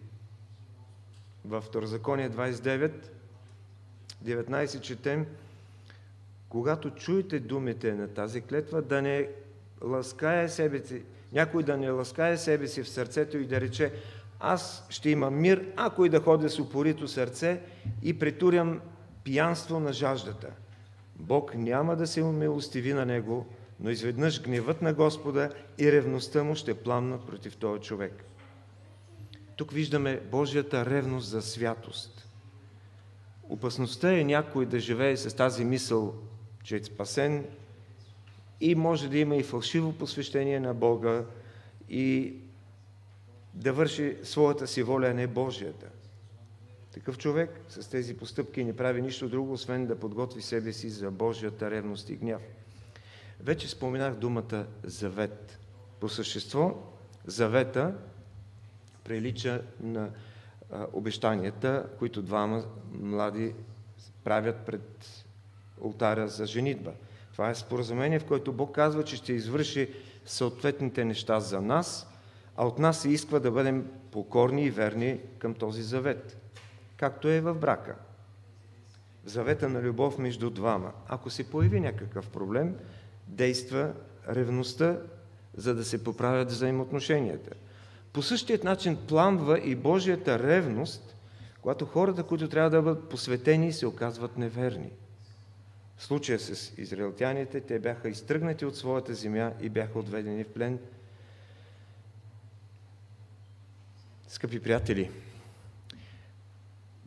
Във 1.44 1.64
Второзаконие 1.64 2.30
29, 2.30 2.92
19 4.24 4.80
четем, 4.80 5.26
когато 6.48 6.90
чуете 6.90 7.40
думите 7.40 7.94
на 7.94 8.08
тази 8.08 8.40
клетва, 8.40 8.82
да 8.82 9.02
не 9.02 9.28
ласкае 9.82 10.48
себе 10.48 10.84
си, 10.84 11.02
Някой 11.32 11.62
да 11.62 11.76
не 11.76 11.90
ласкае 11.90 12.36
себе 12.36 12.68
си 12.68 12.82
в 12.82 12.88
сърцето 12.88 13.38
и 13.38 13.46
да 13.46 13.60
рече, 13.60 13.92
аз 14.40 14.86
ще 14.88 15.10
имам 15.10 15.40
мир, 15.40 15.72
ако 15.76 16.04
и 16.04 16.08
да 16.08 16.20
ходя 16.20 16.50
с 16.50 16.58
упорито 16.58 17.08
сърце 17.08 17.60
и 18.02 18.18
претурям 18.18 18.80
пиянство 19.24 19.80
на 19.80 19.92
жаждата. 19.92 20.48
Бог 21.18 21.54
няма 21.54 21.96
да 21.96 22.06
се 22.06 22.22
умилостиви 22.22 22.92
на 22.92 23.06
него, 23.06 23.46
но 23.80 23.90
изведнъж 23.90 24.42
гневът 24.42 24.82
на 24.82 24.94
Господа 24.94 25.50
и 25.78 25.92
ревността 25.92 26.44
му 26.44 26.54
ще 26.54 26.74
пламнат 26.74 27.26
против 27.26 27.56
този 27.56 27.82
човек. 27.82 28.24
Тук 29.56 29.72
виждаме 29.72 30.20
Божията 30.30 30.86
ревност 30.86 31.28
за 31.28 31.42
святост. 31.42 32.28
Опасността 33.48 34.18
е 34.18 34.24
някой 34.24 34.66
да 34.66 34.80
живее 34.80 35.16
с 35.16 35.36
тази 35.36 35.64
мисъл, 35.64 36.14
че 36.64 36.76
е 36.76 36.84
спасен 36.84 37.44
и 38.60 38.74
може 38.74 39.08
да 39.08 39.18
има 39.18 39.36
и 39.36 39.42
фалшиво 39.42 39.92
посвещение 39.92 40.60
на 40.60 40.74
Бога 40.74 41.24
и 41.88 42.34
да 43.54 43.72
върши 43.72 44.16
своята 44.22 44.66
си 44.66 44.82
воля, 44.82 45.06
а 45.06 45.14
не 45.14 45.26
Божията. 45.26 45.86
Такъв 46.98 47.18
човек 47.18 47.60
с 47.68 47.90
тези 47.90 48.16
постъпки 48.16 48.64
не 48.64 48.76
прави 48.76 49.02
нищо 49.02 49.28
друго, 49.28 49.52
освен 49.52 49.86
да 49.86 49.98
подготви 49.98 50.42
себе 50.42 50.72
си 50.72 50.90
за 50.90 51.10
Божията 51.10 51.70
ревност 51.70 52.10
и 52.10 52.16
гняв. 52.16 52.42
Вече 53.40 53.68
споменах 53.68 54.14
думата 54.14 54.66
завет. 54.84 55.58
По 56.00 56.08
същество, 56.08 56.74
завета 57.26 57.94
прилича 59.04 59.62
на 59.80 60.10
обещанията, 60.92 61.86
които 61.98 62.22
двама 62.22 62.64
млади 62.92 63.54
правят 64.24 64.56
пред 64.66 65.24
ултаря 65.80 66.28
за 66.28 66.46
женитба. 66.46 66.92
Това 67.32 67.50
е 67.50 67.54
споразумение, 67.54 68.18
в 68.18 68.26
което 68.26 68.52
Бог 68.52 68.74
казва, 68.74 69.04
че 69.04 69.16
ще 69.16 69.32
извърши 69.32 69.94
съответните 70.24 71.04
неща 71.04 71.40
за 71.40 71.60
нас, 71.60 72.08
а 72.56 72.66
от 72.66 72.78
нас 72.78 73.00
се 73.00 73.08
изисква 73.08 73.38
да 73.38 73.50
бъдем 73.50 73.90
покорни 74.10 74.64
и 74.64 74.70
верни 74.70 75.20
към 75.38 75.54
този 75.54 75.82
завет, 75.82 76.36
както 76.98 77.28
е 77.28 77.40
в 77.40 77.54
брака. 77.54 77.94
Завета 79.24 79.68
на 79.68 79.82
любов 79.82 80.18
между 80.18 80.50
двама. 80.50 80.92
Ако 81.08 81.30
се 81.30 81.50
появи 81.50 81.80
някакъв 81.80 82.30
проблем, 82.30 82.76
действа 83.26 83.92
ревността, 84.28 84.98
за 85.56 85.74
да 85.74 85.84
се 85.84 86.04
поправят 86.04 86.50
взаимоотношенията. 86.50 87.50
По 88.12 88.22
същият 88.22 88.64
начин 88.64 88.98
пламва 89.08 89.60
и 89.60 89.74
Божията 89.74 90.38
ревност, 90.38 91.16
когато 91.62 91.86
хората, 91.86 92.22
които 92.22 92.48
трябва 92.48 92.70
да 92.70 92.82
бъдат 92.82 93.08
посветени, 93.08 93.72
се 93.72 93.86
оказват 93.86 94.38
неверни. 94.38 94.90
В 95.96 96.04
случая 96.04 96.38
с 96.40 96.78
израелтяните, 96.78 97.60
те 97.60 97.78
бяха 97.78 98.08
изтръгнати 98.08 98.64
от 98.64 98.76
своята 98.76 99.14
земя 99.14 99.52
и 99.60 99.68
бяха 99.68 99.98
отведени 99.98 100.44
в 100.44 100.48
плен. 100.48 100.78
Скъпи 104.28 104.60
приятели, 104.60 105.10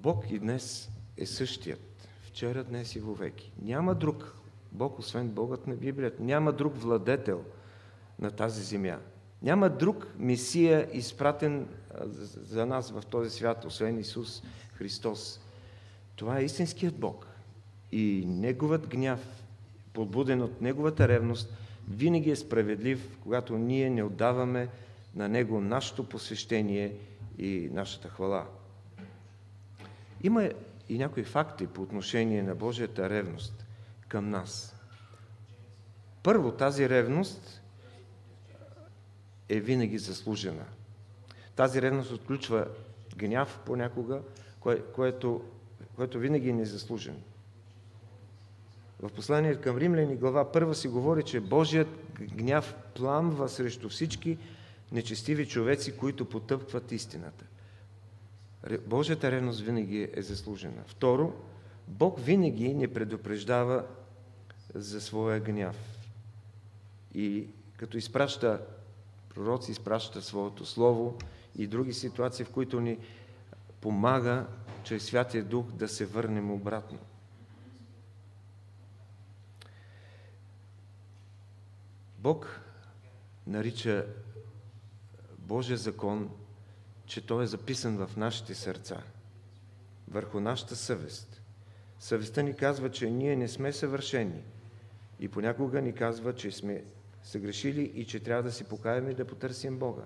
Бог 0.02 0.32
и 0.32 0.40
днес 0.40 0.92
е 1.18 1.26
същият. 1.26 1.80
Вчера, 2.22 2.64
днес 2.64 2.96
и 2.96 3.00
вовеки. 3.00 3.52
Няма 3.62 3.96
друг 3.96 4.36
Бог, 4.72 5.00
освен 5.00 5.30
Богът 5.30 5.68
на 5.68 5.76
Библията. 5.76 6.24
Няма 6.24 6.54
друг 6.54 6.78
владетел 6.78 7.44
на 8.20 8.32
тази 8.32 8.64
земя. 8.64 9.00
Няма 9.42 9.70
друг 9.70 10.08
Месия, 10.18 10.88
изпратен 10.94 11.68
за 12.36 12.66
нас 12.66 12.92
в 12.92 13.04
този 13.10 13.30
свят, 13.30 13.66
освен 13.66 14.00
Исус 14.00 14.44
Христос. 14.74 15.40
Това 16.16 16.40
е 16.40 16.44
истинският 16.44 16.96
Бог. 16.96 17.28
И 17.92 18.24
Неговът 18.28 18.88
гняв, 18.88 19.44
подбуден 19.94 20.42
от 20.42 20.62
Неговата 20.62 21.08
ревност, 21.08 21.54
винаги 21.90 22.32
е 22.32 22.36
справедлив, 22.36 23.18
когато 23.24 23.58
ние 23.58 23.90
не 23.90 24.04
отдаваме 24.04 24.68
на 25.16 25.30
Него 25.30 25.62
нашето 25.62 26.10
посвещение 26.10 26.96
и 27.38 27.70
нашата 27.74 28.10
хвала. 28.10 28.48
Има 30.24 30.50
и 30.90 30.98
някои 30.98 31.24
факти 31.24 31.68
по 31.68 31.82
отношение 31.82 32.44
на 32.44 32.56
Божията 32.56 33.10
ревност 33.10 33.66
към 34.08 34.30
нас. 34.30 34.76
Първо, 36.24 36.52
тази 36.52 36.90
ревност 36.90 37.62
е 39.50 39.60
винаги 39.60 39.98
заслужена. 39.98 40.66
Тази 41.56 41.82
ревност 41.82 42.12
отключва 42.12 42.68
гняв 43.18 43.60
понякога, 43.66 44.22
кое, 44.60 44.82
което, 44.82 45.44
което 45.96 46.20
винаги 46.20 46.50
е 46.50 46.54
незаслужен. 46.54 47.22
В 49.00 49.10
посланието 49.10 49.62
към 49.62 49.78
римляни 49.78 50.16
глава 50.16 50.52
първа 50.52 50.76
си 50.76 50.88
говори, 50.88 51.24
че 51.24 51.40
Божият 51.40 51.88
гняв 52.20 52.76
пламва 52.96 53.50
срещу 53.50 53.90
всички 53.90 54.38
нечестиви 54.92 55.48
човеци, 55.48 55.98
които 55.98 56.30
потъпват 56.30 56.92
истината. 56.92 57.46
Божията 58.86 59.32
ревност 59.32 59.60
винаги 59.60 60.10
е 60.14 60.22
заслужена. 60.22 60.84
Второ, 60.88 61.34
Бог 61.88 62.20
винаги 62.20 62.74
ни 62.74 62.88
предупреждава 62.88 63.86
за 64.76 65.02
своя 65.02 65.40
гняв. 65.40 65.78
И 67.14 67.48
като 67.78 67.98
изпраща 67.98 68.62
пророци, 69.30 69.72
изпраща 69.72 70.22
своето 70.22 70.66
слово 70.66 71.18
и 71.58 71.68
други 71.68 71.94
ситуации, 71.94 72.46
в 72.46 72.52
които 72.52 72.80
ни 72.80 72.98
помага 73.82 74.48
чрез 74.84 75.06
Святия 75.06 75.44
Дух 75.44 75.72
да 75.72 75.88
се 75.88 76.06
върнем 76.06 76.52
обратно. 76.52 77.00
Бог 82.20 82.62
нарича 83.48 84.06
Божия 85.38 85.78
закон, 85.78 86.30
че 87.12 87.26
Той 87.26 87.44
е 87.44 87.48
записан 87.48 87.98
в 87.98 88.18
нашите 88.18 88.56
сърца, 88.56 89.04
върху 90.08 90.40
нашата 90.40 90.76
съвест. 90.76 91.42
Съвестта 92.00 92.42
ни 92.42 92.56
казва, 92.56 92.92
че 92.92 93.10
ние 93.10 93.36
не 93.36 93.48
сме 93.48 93.74
съвършени 93.74 94.44
и 95.20 95.28
понякога 95.28 95.82
ни 95.82 95.94
казва, 95.94 96.36
че 96.36 96.52
сме 96.52 96.84
съгрешили 97.24 97.82
и 97.82 98.06
че 98.06 98.20
трябва 98.20 98.44
да 98.44 98.52
си 98.52 98.64
покаем 98.64 99.10
и 99.10 99.14
да 99.14 99.28
потърсим 99.28 99.78
Бога. 99.78 100.02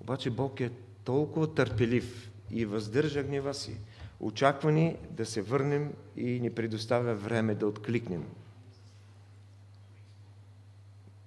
Обаче 0.00 0.30
Бог 0.30 0.60
е 0.60 0.70
толкова 1.04 1.54
търпелив 1.54 2.30
и 2.50 2.64
въздържа 2.64 3.22
гнева 3.22 3.54
си. 3.54 3.80
Очаква 4.20 4.72
ни 4.72 4.96
да 5.10 5.26
се 5.26 5.42
върнем 5.42 5.92
и 6.16 6.40
ни 6.40 6.50
предоставя 6.50 7.14
време 7.14 7.54
да 7.54 7.66
откликнем. 7.66 8.28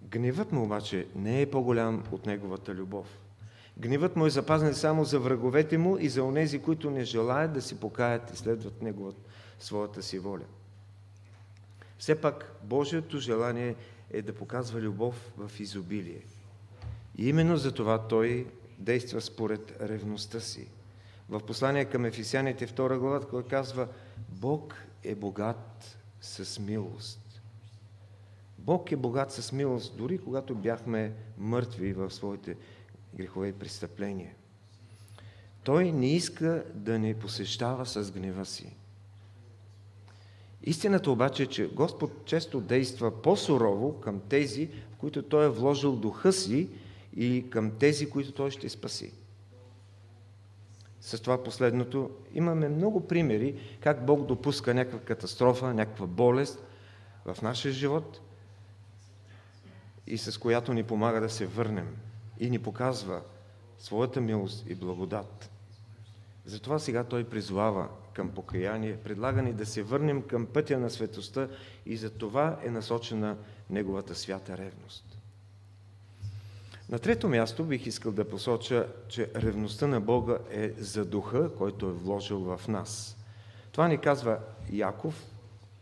Гневът 0.02 0.52
му 0.52 0.64
обаче 0.64 1.08
не 1.16 1.42
е 1.42 1.52
по-голям 1.52 2.04
от 2.12 2.26
неговата 2.26 2.74
любов. 2.74 3.22
Гневът 3.78 4.16
му 4.16 4.26
е 4.26 4.30
запазен 4.30 4.74
само 4.74 5.06
за 5.06 5.20
враговете 5.20 5.78
му 5.78 5.98
и 5.98 6.10
за 6.10 6.24
онези, 6.24 6.60
които 6.60 6.92
не 6.92 7.04
желаят 7.04 7.54
да 7.54 7.62
си 7.62 7.80
покаят 7.80 8.34
и 8.34 8.38
следват 8.38 8.82
неговата, 8.82 9.22
своята 9.60 10.04
си 10.04 10.20
воля. 10.20 10.46
Все 11.98 12.22
пак 12.22 12.56
Божието 12.64 13.20
желание 13.20 13.76
е 14.12 14.22
да 14.22 14.34
показва 14.36 14.82
любов 14.82 15.34
в 15.38 15.60
изобилие. 15.60 16.22
И 17.18 17.30
именно 17.30 17.58
за 17.58 17.72
това 17.72 18.08
той 18.08 18.48
действа 18.80 19.22
според 19.22 19.82
ревността 19.82 20.40
си. 20.40 20.68
В 21.30 21.40
послание 21.40 21.86
към 21.86 22.06
Ефисяните 22.06 22.68
2 22.68 22.98
глава, 22.98 23.22
кой 23.26 23.44
казва 23.44 23.88
Бог 24.30 24.76
е 25.04 25.16
богат 25.16 25.98
с 26.22 26.60
милост. 26.60 27.42
Бог 28.58 28.92
е 28.92 28.96
богат 28.96 29.32
с 29.32 29.52
милост, 29.52 29.98
дори 29.98 30.18
когато 30.18 30.56
бяхме 30.56 31.14
мъртви 31.38 31.94
в 31.94 32.12
своите 32.12 32.58
грехове 33.16 33.48
и 33.48 33.54
престъпления. 33.54 34.34
Той 35.64 35.92
не 35.92 36.14
иска 36.14 36.64
да 36.74 37.00
ни 37.00 37.14
посещава 37.14 37.86
с 37.86 38.12
гнева 38.12 38.46
си. 38.46 38.76
Истината 40.64 41.12
обаче 41.12 41.44
е, 41.44 41.48
че 41.48 41.68
Господ 41.68 42.26
често 42.26 42.62
действа 42.62 43.22
по-сурово 43.22 44.00
към 44.00 44.20
тези, 44.20 44.68
в 44.68 44.96
които 44.96 45.24
Той 45.24 45.46
е 45.46 45.50
вложил 45.50 45.96
духа 45.96 46.34
си 46.34 46.70
и 47.16 47.46
към 47.50 47.72
тези, 47.72 48.10
които 48.10 48.32
Той 48.32 48.52
ще 48.52 48.70
спаси. 48.70 49.14
С 51.02 51.22
това 51.22 51.44
последното 51.44 52.10
имаме 52.34 52.70
много 52.70 53.08
примери 53.08 53.78
как 53.80 54.06
Бог 54.06 54.26
допуска 54.26 54.74
някаква 54.74 55.00
катастрофа, 55.00 55.74
някаква 55.74 56.08
болест 56.08 56.64
в 57.26 57.42
нашия 57.42 57.72
живот 57.72 58.22
и 60.08 60.18
с 60.18 60.38
която 60.38 60.74
ни 60.74 60.84
помага 60.84 61.22
да 61.22 61.30
се 61.30 61.46
върнем 61.46 61.98
и 62.42 62.50
ни 62.50 62.60
показва 62.60 63.22
своята 63.80 64.22
милост 64.22 64.66
и 64.70 64.76
благодат. 64.76 65.52
Затова 66.46 66.80
сега 66.80 67.04
Той 67.04 67.24
призвава 67.24 67.90
към 68.14 68.30
покаяние, 68.30 68.98
предлага 68.98 69.42
ни 69.42 69.54
да 69.54 69.66
се 69.66 69.84
върнем 69.84 70.22
към 70.22 70.46
пътя 70.46 70.80
на 70.80 70.90
светостта 70.90 71.48
и 71.86 71.98
за 71.98 72.10
това 72.10 72.60
е 72.64 72.70
насочена 72.70 73.38
Неговата 73.70 74.16
свята 74.16 74.58
ревност. 74.58 75.18
На 76.90 77.00
трето 77.00 77.30
място 77.30 77.64
бих 77.64 77.86
искал 77.86 78.12
да 78.12 78.30
посоча, 78.30 78.88
че 79.10 79.32
ревността 79.36 79.88
на 79.88 80.02
Бога 80.02 80.38
е 80.52 80.70
за 80.70 81.06
духа, 81.06 81.56
който 81.56 81.86
е 81.86 81.94
вложил 81.94 82.40
в 82.40 82.68
нас. 82.68 83.18
Това 83.72 83.88
ни 83.88 83.98
казва 83.98 84.40
Яков 84.72 85.26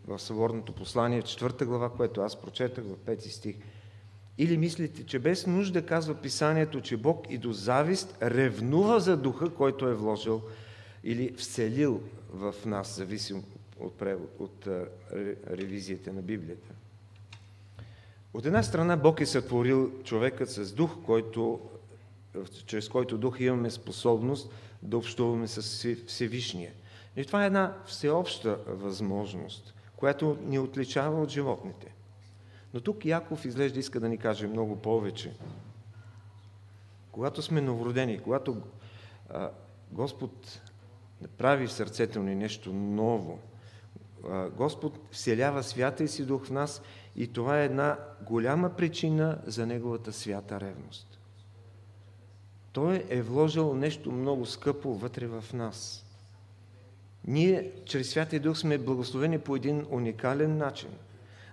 в 0.07 0.19
Съборното 0.19 0.73
послание, 0.73 1.21
четвърта 1.21 1.65
глава, 1.65 1.89
което 1.89 2.21
аз 2.21 2.41
прочетах 2.41 2.83
в 2.83 2.97
пети 2.97 3.29
стих. 3.29 3.55
Или 4.39 4.57
мислите, 4.57 5.05
че 5.05 5.19
без 5.19 5.47
нужда 5.47 5.85
казва 5.85 6.15
писанието, 6.15 6.81
че 6.81 6.97
Бог 6.97 7.25
и 7.29 7.37
до 7.37 7.53
завист 7.53 8.17
ревнува 8.21 8.99
за 8.99 9.17
духа, 9.17 9.49
който 9.49 9.87
е 9.87 9.93
вложил 9.93 10.41
или 11.03 11.33
вселил 11.33 12.01
в 12.33 12.55
нас, 12.65 12.95
зависим 12.95 13.43
от, 13.79 13.97
превод, 13.97 14.35
от 14.39 14.67
ревизията 15.51 16.13
на 16.13 16.21
Библията. 16.21 16.69
От 18.33 18.45
една 18.45 18.63
страна 18.63 18.97
Бог 18.97 19.21
е 19.21 19.25
сътворил 19.25 19.91
човекът 20.03 20.49
с 20.49 20.73
дух, 20.73 20.97
който, 21.05 21.59
чрез 22.65 22.89
който 22.89 23.17
дух 23.17 23.39
имаме 23.39 23.69
способност 23.69 24.51
да 24.81 24.97
общуваме 24.97 25.47
с 25.47 25.87
Всевишния. 26.07 26.71
И 27.15 27.25
това 27.25 27.43
е 27.43 27.47
една 27.47 27.77
всеобща 27.85 28.59
възможност, 28.67 29.73
която 29.95 30.37
ни 30.45 30.59
отличава 30.59 31.21
от 31.21 31.29
животните. 31.29 31.98
Но 32.73 32.81
тук 32.81 33.05
Яков 33.05 33.45
изглежда 33.45 33.79
иска 33.79 33.99
да 33.99 34.09
ни 34.09 34.17
каже 34.17 34.47
много 34.47 34.75
повече. 34.75 35.33
Когато 37.11 37.41
сме 37.41 37.61
новородени, 37.61 38.19
когато 38.19 38.57
а, 39.29 39.49
Господ 39.91 40.61
прави 41.37 41.67
в 41.67 41.71
сърцето 41.71 42.19
ни 42.19 42.35
нещо 42.35 42.73
ново, 42.73 43.39
а, 44.29 44.49
Господ 44.49 44.99
вселява 45.11 45.63
свята 45.63 46.03
и 46.03 46.07
си 46.07 46.25
дух 46.25 46.45
в 46.45 46.51
нас 46.51 46.81
и 47.15 47.27
това 47.27 47.61
е 47.61 47.65
една 47.65 47.97
голяма 48.21 48.69
причина 48.69 49.41
за 49.45 49.65
Неговата 49.65 50.13
свята 50.13 50.59
ревност. 50.59 51.19
Той 52.71 53.05
е 53.09 53.21
вложил 53.21 53.73
нещо 53.73 54.11
много 54.11 54.45
скъпо 54.45 54.93
вътре 54.93 55.27
в 55.27 55.45
нас. 55.53 56.05
Ние 57.27 57.71
чрез 57.85 58.09
Святия 58.09 58.39
Дух 58.39 58.57
сме 58.57 58.77
благословени 58.77 59.39
по 59.39 59.55
един 59.55 59.85
уникален 59.89 60.57
начин. 60.57 60.89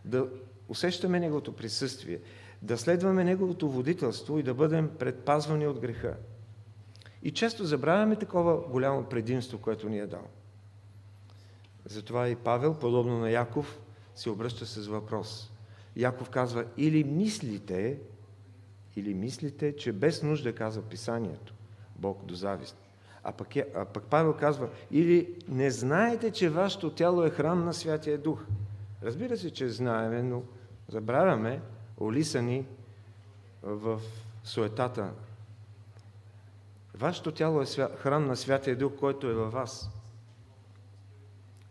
Да 0.04 0.26
усещаме 0.68 1.20
Неговото 1.20 1.52
присъствие, 1.52 2.20
да 2.62 2.78
следваме 2.78 3.24
Неговото 3.24 3.70
водителство 3.70 4.38
и 4.38 4.42
да 4.42 4.54
бъдем 4.54 4.90
предпазвани 4.98 5.66
от 5.66 5.80
греха. 5.80 6.16
И 7.22 7.30
често 7.30 7.64
забравяме 7.64 8.16
такова 8.16 8.56
голямо 8.56 9.04
предимство, 9.04 9.58
което 9.58 9.88
ни 9.88 9.98
е 9.98 10.06
дал. 10.06 10.26
Затова 11.84 12.28
и 12.28 12.36
Павел, 12.36 12.74
подобно 12.74 13.18
на 13.18 13.30
Яков, 13.30 13.78
се 14.14 14.30
обръща 14.30 14.66
с 14.66 14.86
въпрос. 14.86 15.52
Яков 15.96 16.30
казва, 16.30 16.64
или 16.76 17.04
мислите, 17.04 17.98
или 18.96 19.14
мислите, 19.14 19.76
че 19.76 19.92
без 19.92 20.22
нужда 20.22 20.54
казва 20.54 20.82
писанието, 20.82 21.54
Бог 21.96 22.24
до 22.24 22.34
завист. 22.34 22.76
А 23.24 23.32
пък, 23.32 23.56
е, 23.56 23.66
а 23.74 23.84
пък 23.84 24.04
Павел 24.04 24.34
казва, 24.34 24.68
или 24.90 25.34
не 25.48 25.70
знаете, 25.70 26.30
че 26.30 26.50
вашето 26.50 26.90
тяло 26.90 27.24
е 27.24 27.30
храм 27.30 27.64
на 27.64 27.74
Святия 27.74 28.18
Дух. 28.18 28.44
Разбира 29.02 29.36
се, 29.36 29.50
че 29.50 29.68
знаеме, 29.68 30.22
но 30.22 30.42
забравяме, 30.88 31.60
олисани 32.00 32.66
в 33.62 34.00
суетата. 34.44 35.10
Вашето 36.94 37.32
тяло 37.32 37.62
е 37.62 37.66
храм 37.96 38.26
на 38.26 38.36
Святия 38.36 38.76
Дух, 38.76 38.92
който 38.98 39.26
е 39.26 39.34
във 39.34 39.52
вас, 39.52 39.90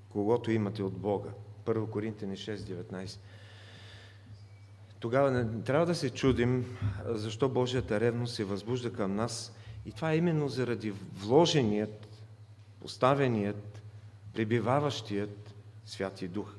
когато 0.09 0.51
имате 0.51 0.83
от 0.83 0.93
Бога. 0.93 1.29
1 1.65 1.89
Коринтияни 1.89 2.37
6.19 2.37 3.19
тогава 5.05 5.31
не 5.31 5.61
трябва 5.63 5.85
да 5.85 5.95
се 5.95 6.09
чудим 6.09 6.77
защо 7.05 7.49
Божията 7.49 7.99
ревност 7.99 8.35
се 8.35 8.43
възбужда 8.43 8.93
към 8.93 9.15
нас. 9.15 9.53
И 9.85 9.91
това 9.91 10.11
е 10.11 10.17
именно 10.17 10.49
заради 10.49 10.93
вложеният, 11.13 12.07
поставеният, 12.81 13.81
пребиваващият 14.33 15.53
Святи 15.85 16.27
Дух. 16.27 16.55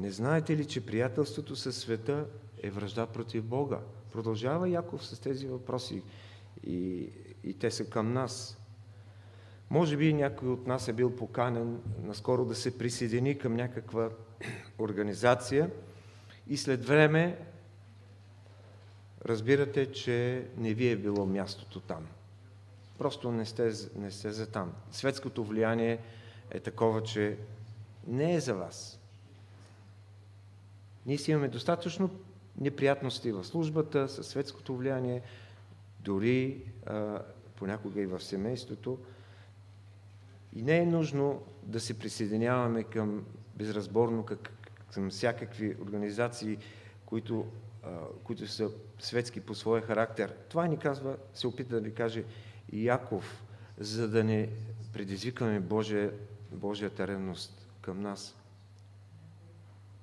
Не 0.00 0.10
знаете 0.10 0.56
ли, 0.56 0.64
че 0.64 0.86
приятелството 0.86 1.56
със 1.56 1.76
света 1.76 2.26
е 2.62 2.70
връжда 2.70 3.06
против 3.06 3.44
Бога? 3.44 3.78
Продължава 4.12 4.68
Яков 4.68 5.06
с 5.06 5.20
тези 5.20 5.46
въпроси 5.46 6.02
и, 6.64 7.08
и 7.44 7.54
те 7.54 7.70
са 7.70 7.84
към 7.84 8.12
нас. 8.12 8.58
Може 9.70 9.96
би 9.96 10.12
някой 10.12 10.48
от 10.48 10.66
нас 10.66 10.88
е 10.88 10.92
бил 10.92 11.16
поканен 11.16 11.80
наскоро 12.02 12.44
да 12.44 12.54
се 12.54 12.78
присъедини 12.78 13.38
към 13.38 13.54
някаква 13.54 14.10
организация 14.78 15.70
и 16.48 16.56
след 16.56 16.84
време 16.84 17.38
разбирате, 19.24 19.92
че 19.92 20.48
не 20.56 20.74
ви 20.74 20.90
е 20.90 20.96
било 20.96 21.26
мястото 21.26 21.80
там. 21.80 22.06
Просто 22.98 23.32
не 23.32 23.46
сте, 23.46 23.72
не 23.96 24.10
сте 24.10 24.32
за 24.32 24.46
там. 24.46 24.72
Светското 24.90 25.44
влияние 25.44 25.98
е 26.50 26.60
такова, 26.60 27.02
че 27.02 27.38
не 28.06 28.34
е 28.34 28.40
за 28.40 28.54
вас. 28.54 28.99
Ние 31.10 31.18
си 31.18 31.30
имаме 31.30 31.48
достатъчно 31.48 32.10
неприятности 32.60 33.32
в 33.32 33.44
службата, 33.44 34.08
със 34.08 34.26
светското 34.28 34.76
влияние, 34.76 35.22
дори 36.00 36.62
а, 36.86 37.22
понякога 37.56 38.00
и 38.00 38.06
в 38.06 38.20
семейството. 38.20 38.98
И 40.52 40.62
не 40.62 40.78
е 40.78 40.86
нужно 40.86 41.42
да 41.62 41.80
се 41.80 41.98
присъединяваме 41.98 42.82
към 42.82 43.24
безразборно 43.56 44.24
как, 44.24 44.52
към 44.94 45.10
всякакви 45.10 45.76
организации, 45.82 46.58
които, 47.06 47.46
а, 47.82 47.88
които 48.24 48.46
са 48.46 48.70
светски 48.98 49.40
по 49.40 49.54
своя 49.54 49.82
характер. 49.82 50.34
Това 50.48 50.66
ни 50.66 50.78
казва, 50.78 51.16
се 51.34 51.46
опита 51.46 51.74
да 51.74 51.80
ви 51.80 51.94
каже 51.94 52.24
Яков, 52.72 53.44
за 53.78 54.08
да 54.08 54.24
не 54.24 54.48
предизвикаме 54.92 55.60
Божия, 55.60 56.12
Божията 56.52 57.06
ревност 57.06 57.68
към 57.82 58.00
нас. 58.00 58.39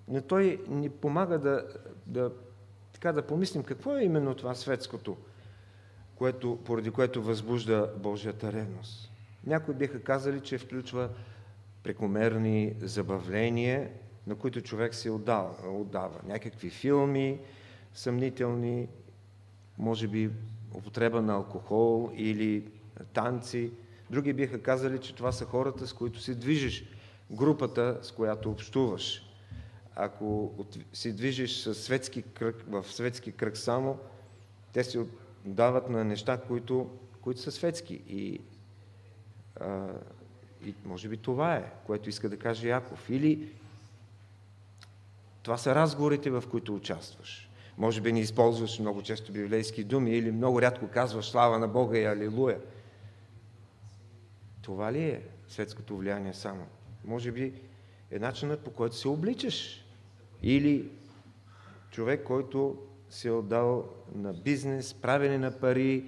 Но 0.08 0.22
той 0.22 0.64
ни 0.68 0.90
помага 0.90 1.40
да, 1.40 1.68
да, 2.06 2.32
така 2.94 3.12
да 3.12 3.28
помислим 3.28 3.64
какво 3.64 3.98
е 3.98 4.04
именно 4.04 4.36
това 4.36 4.56
светското, 4.56 5.18
което, 6.16 6.60
поради 6.66 6.92
което 6.92 7.24
възбужда 7.24 7.94
Божията 7.98 8.54
ревност. 8.54 9.12
Някои 9.46 9.74
биха 9.74 10.02
казали, 10.02 10.42
че 10.42 10.58
включва 10.58 11.10
прекомерни 11.84 12.76
забавления, 12.82 13.90
на 14.28 14.36
които 14.36 14.62
човек 14.62 14.96
се 14.96 15.10
отдава. 15.10 15.70
отдава. 15.70 16.20
Някакви 16.28 16.70
филми, 16.70 17.40
съмнителни, 17.94 18.88
може 19.78 20.08
би 20.08 20.30
употреба 20.74 21.22
на 21.22 21.34
алкохол 21.34 22.12
или 22.16 22.72
танци. 23.14 23.72
Други 24.10 24.34
биха 24.34 24.62
казали, 24.62 25.00
че 25.00 25.16
това 25.16 25.32
са 25.32 25.46
хората, 25.46 25.88
с 25.88 25.94
които 25.94 26.20
се 26.20 26.36
движиш, 26.36 26.86
групата, 27.32 28.00
с 28.02 28.12
която 28.12 28.52
общуваш. 28.52 29.27
Ако 30.00 30.52
се 30.94 31.12
движиш 31.12 31.62
със 31.62 31.84
светски 31.84 32.22
кръг, 32.22 32.64
в 32.68 32.86
светски 32.92 33.32
кръг 33.32 33.58
само, 33.58 34.00
те 34.74 34.84
се 34.84 35.06
отдават 35.46 35.90
на 35.90 36.04
неща, 36.04 36.42
които, 36.48 36.90
които 37.22 37.42
са 37.42 37.52
светски. 37.52 38.02
И 38.10 38.42
а, 39.60 39.88
и 40.66 40.74
може 40.86 41.10
би 41.10 41.18
това 41.18 41.56
е, 41.56 41.72
което 41.86 42.10
иска 42.10 42.30
да 42.30 42.38
каже 42.38 42.68
Яков. 42.68 43.10
Или 43.10 43.54
това 45.44 45.58
са 45.58 45.76
разговорите, 45.76 46.30
в 46.30 46.44
които 46.52 46.76
участваш. 46.76 47.50
Може 47.78 48.02
би 48.02 48.14
не 48.14 48.20
използваш 48.20 48.80
много 48.80 49.02
често 49.02 49.32
библейски 49.32 49.84
думи 49.84 50.12
или 50.12 50.32
много 50.32 50.62
рядко 50.62 50.88
казваш 50.88 51.26
слава 51.26 51.60
на 51.60 51.68
Бога 51.68 51.98
и 51.98 52.06
алилуя. 52.06 52.60
Това 54.62 54.94
ли 54.94 55.04
е 55.04 55.22
светското 55.48 55.98
влияние 55.98 56.34
само? 56.34 56.66
Може 57.06 57.32
би 57.32 57.54
е 58.12 58.20
начинът 58.20 58.60
по 58.60 58.72
който 58.72 58.96
се 58.96 59.08
обличаш. 59.08 59.87
Или 60.44 60.90
човек, 61.92 62.24
който 62.24 62.78
се 63.10 63.28
е 63.28 63.32
отдал 63.32 63.90
на 64.16 64.34
бизнес, 64.34 64.94
правене 64.94 65.38
на 65.38 65.60
пари 65.60 66.06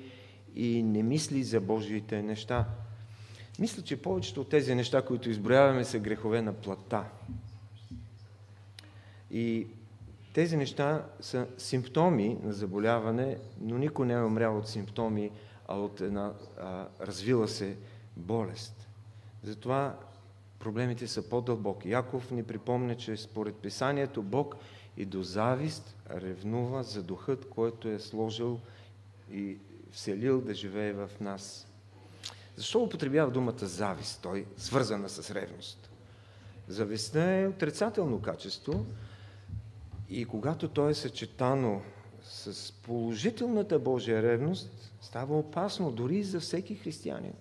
и 0.56 0.84
не 0.84 1.04
мисли 1.04 1.44
за 1.44 1.62
Божиите 1.62 2.22
неща. 2.22 2.66
Мисля, 3.60 3.84
че 3.84 4.02
повечето 4.02 4.42
от 4.42 4.50
тези 4.50 4.76
неща, 4.76 5.02
които 5.02 5.30
изброяваме, 5.30 5.86
са 5.86 6.00
грехове 6.00 6.42
на 6.42 6.54
плата. 6.54 7.06
И 9.32 9.68
тези 10.34 10.58
неща 10.58 11.06
са 11.20 11.48
симптоми 11.58 12.38
на 12.44 12.54
заболяване, 12.54 13.38
но 13.62 13.78
никой 13.78 14.06
не 14.06 14.14
е 14.14 14.24
умрял 14.24 14.58
от 14.58 14.68
симптоми, 14.68 15.32
а 15.68 15.80
от 15.80 16.02
една 16.02 16.34
а, 16.60 16.88
развила 17.02 17.48
се 17.48 17.78
болест. 18.18 18.88
Затова 19.44 19.98
проблемите 20.60 21.08
са 21.08 21.30
по-дълбоки. 21.30 21.90
Яков 21.90 22.32
ни 22.32 22.44
припомня, 22.44 22.96
че 22.96 23.18
според 23.18 23.56
писанието 23.56 24.24
Бог 24.24 24.56
и 24.98 25.06
до 25.06 25.24
завист 25.24 25.96
ревнува 26.10 26.84
за 26.84 27.04
духът, 27.04 27.50
който 27.50 27.88
е 27.88 28.00
сложил 28.00 28.60
и 29.32 29.58
вселил 29.92 30.42
да 30.42 30.54
живее 30.54 30.94
в 30.94 31.10
нас. 31.22 31.68
Защо 32.56 32.84
употребява 32.84 33.32
думата 33.32 33.66
завист? 33.66 34.20
Той 34.22 34.46
свързана 34.58 35.10
с 35.10 35.32
ревност. 35.32 35.90
Завистта 36.68 37.24
е 37.24 37.48
отрицателно 37.48 38.22
качество 38.22 38.86
и 40.10 40.26
когато 40.26 40.68
то 40.68 40.90
е 40.90 40.94
съчетано 40.94 41.82
с 42.24 42.72
положителната 42.72 43.80
Божия 43.80 44.24
ревност, 44.24 44.92
става 45.02 45.40
опасно 45.40 45.92
дори 45.92 46.24
за 46.24 46.40
всеки 46.40 46.76
християнин, 46.76 47.34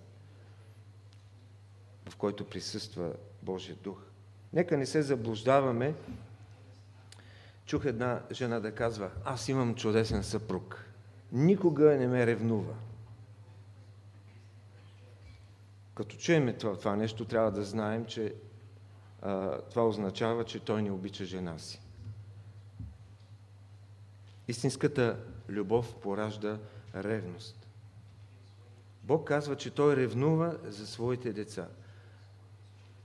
който 2.18 2.44
присъства 2.44 3.12
Божия 3.42 3.76
дух. 3.76 3.98
Нека 4.52 4.76
не 4.76 4.86
се 4.86 5.02
заблуждаваме, 5.02 5.94
чух 7.66 7.84
една 7.84 8.22
жена 8.32 8.60
да 8.60 8.74
казва, 8.74 9.10
аз 9.24 9.48
имам 9.48 9.74
чудесен 9.74 10.24
съпруг. 10.24 10.84
Никога 11.32 11.96
не 11.96 12.06
ме 12.06 12.26
ревнува. 12.26 12.74
Като 15.94 16.16
чуеме 16.16 16.52
това, 16.52 16.76
това 16.76 16.96
нещо, 16.96 17.24
трябва 17.24 17.50
да 17.50 17.64
знаем, 17.64 18.06
че 18.06 18.34
а, 19.22 19.60
това 19.60 19.86
означава, 19.86 20.44
че 20.44 20.60
той 20.60 20.82
не 20.82 20.90
обича 20.90 21.24
жена 21.24 21.58
си. 21.58 21.80
Истинската 24.48 25.16
любов 25.48 25.94
поражда 25.94 26.58
ревност. 26.94 27.68
Бог 29.02 29.28
казва, 29.28 29.56
че 29.56 29.70
Той 29.70 29.96
ревнува 29.96 30.56
за 30.64 30.86
своите 30.86 31.32
деца. 31.32 31.68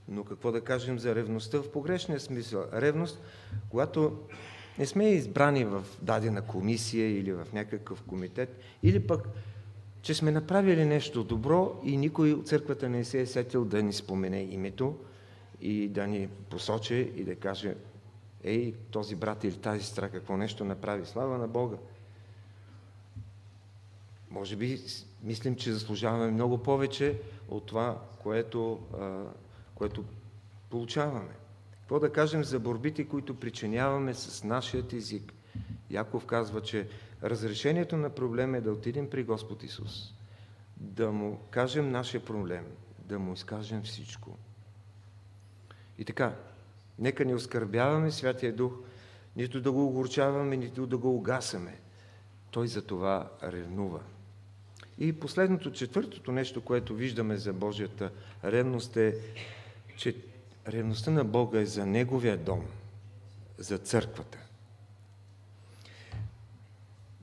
Но 0.08 0.24
какво 0.24 0.52
да 0.52 0.60
кажем 0.60 0.98
за 0.98 1.14
ревността 1.14 1.58
в 1.58 1.70
погрешния 1.72 2.20
смисъл? 2.20 2.64
Ревност, 2.72 3.20
когато 3.70 4.18
не 4.78 4.86
сме 4.86 5.08
избрани 5.08 5.64
в 5.64 5.84
дадена 6.02 6.42
комисия 6.42 7.18
или 7.18 7.32
в 7.32 7.46
някакъв 7.52 8.02
комитет, 8.02 8.60
или 8.82 9.06
пък, 9.06 9.28
че 10.02 10.14
сме 10.14 10.30
направили 10.30 10.84
нещо 10.84 11.24
добро 11.24 11.80
и 11.84 11.96
никой 11.96 12.32
от 12.32 12.48
църквата 12.48 12.88
не 12.88 13.04
се 13.04 13.20
е 13.20 13.26
сетил 13.26 13.64
да 13.64 13.82
ни 13.82 13.92
спомене 13.92 14.42
името 14.42 14.98
и 15.60 15.88
да 15.88 16.06
ни 16.06 16.28
посочи 16.50 17.12
и 17.16 17.24
да 17.24 17.36
каже, 17.36 17.74
ей, 18.44 18.74
този 18.90 19.16
брат 19.16 19.44
или 19.44 19.56
тази 19.56 19.82
сестра 19.82 20.08
какво 20.08 20.36
нещо 20.36 20.64
направи. 20.64 21.06
Слава 21.06 21.38
на 21.38 21.48
Бога! 21.48 21.76
Може 24.30 24.56
би 24.56 24.80
мислим, 25.22 25.56
че 25.56 25.72
заслужаваме 25.72 26.30
много 26.30 26.58
повече 26.58 27.20
от 27.48 27.66
това, 27.66 28.00
което, 28.22 28.80
което 29.74 30.04
получаваме. 30.70 31.32
Какво 31.80 32.00
да 32.00 32.12
кажем 32.12 32.44
за 32.44 32.60
борбите, 32.60 33.08
които 33.08 33.40
причиняваме 33.40 34.14
с 34.14 34.44
нашият 34.44 34.92
език? 34.92 35.32
Яков 35.90 36.26
казва, 36.26 36.60
че 36.60 36.88
разрешението 37.22 37.96
на 37.96 38.10
проблема 38.10 38.56
е 38.56 38.60
да 38.60 38.72
отидем 38.72 39.10
при 39.10 39.24
Господ 39.24 39.62
Исус, 39.62 40.14
да 40.76 41.12
му 41.12 41.40
кажем 41.50 41.90
нашия 41.90 42.24
проблем, 42.24 42.64
да 42.98 43.18
му 43.18 43.32
изкажем 43.32 43.82
всичко. 43.82 44.38
И 45.98 46.04
така, 46.04 46.34
нека 46.98 47.24
не 47.24 47.34
оскърбяваме 47.34 48.10
Святия 48.10 48.56
Дух, 48.56 48.72
нито 49.36 49.60
да 49.60 49.72
го 49.72 49.86
огорчаваме, 49.86 50.56
нито 50.56 50.86
да 50.86 50.98
го 50.98 51.16
угасаме. 51.16 51.80
Той 52.50 52.68
за 52.68 52.82
това 52.82 53.30
ревнува. 53.42 54.00
И 54.98 55.12
последното, 55.12 55.72
четвъртото 55.72 56.32
нещо, 56.32 56.60
което 56.60 56.94
виждаме 56.94 57.36
за 57.36 57.52
Божията 57.52 58.10
ревност 58.44 58.96
е, 58.96 59.14
че 59.96 60.16
ревността 60.68 61.10
на 61.10 61.24
Бога 61.24 61.60
е 61.60 61.66
за 61.66 61.86
Неговия 61.86 62.36
дом, 62.36 62.64
за 63.58 63.78
църквата. 63.78 64.38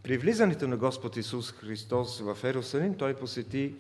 При 0.04 0.18
влизането 0.18 0.68
на 0.68 0.78
Господ 0.78 1.18
Исус 1.18 1.52
Христос 1.52 2.20
в 2.20 2.38
Ерусалим, 2.44 2.98
Той 2.98 3.14
посети, 3.14 3.76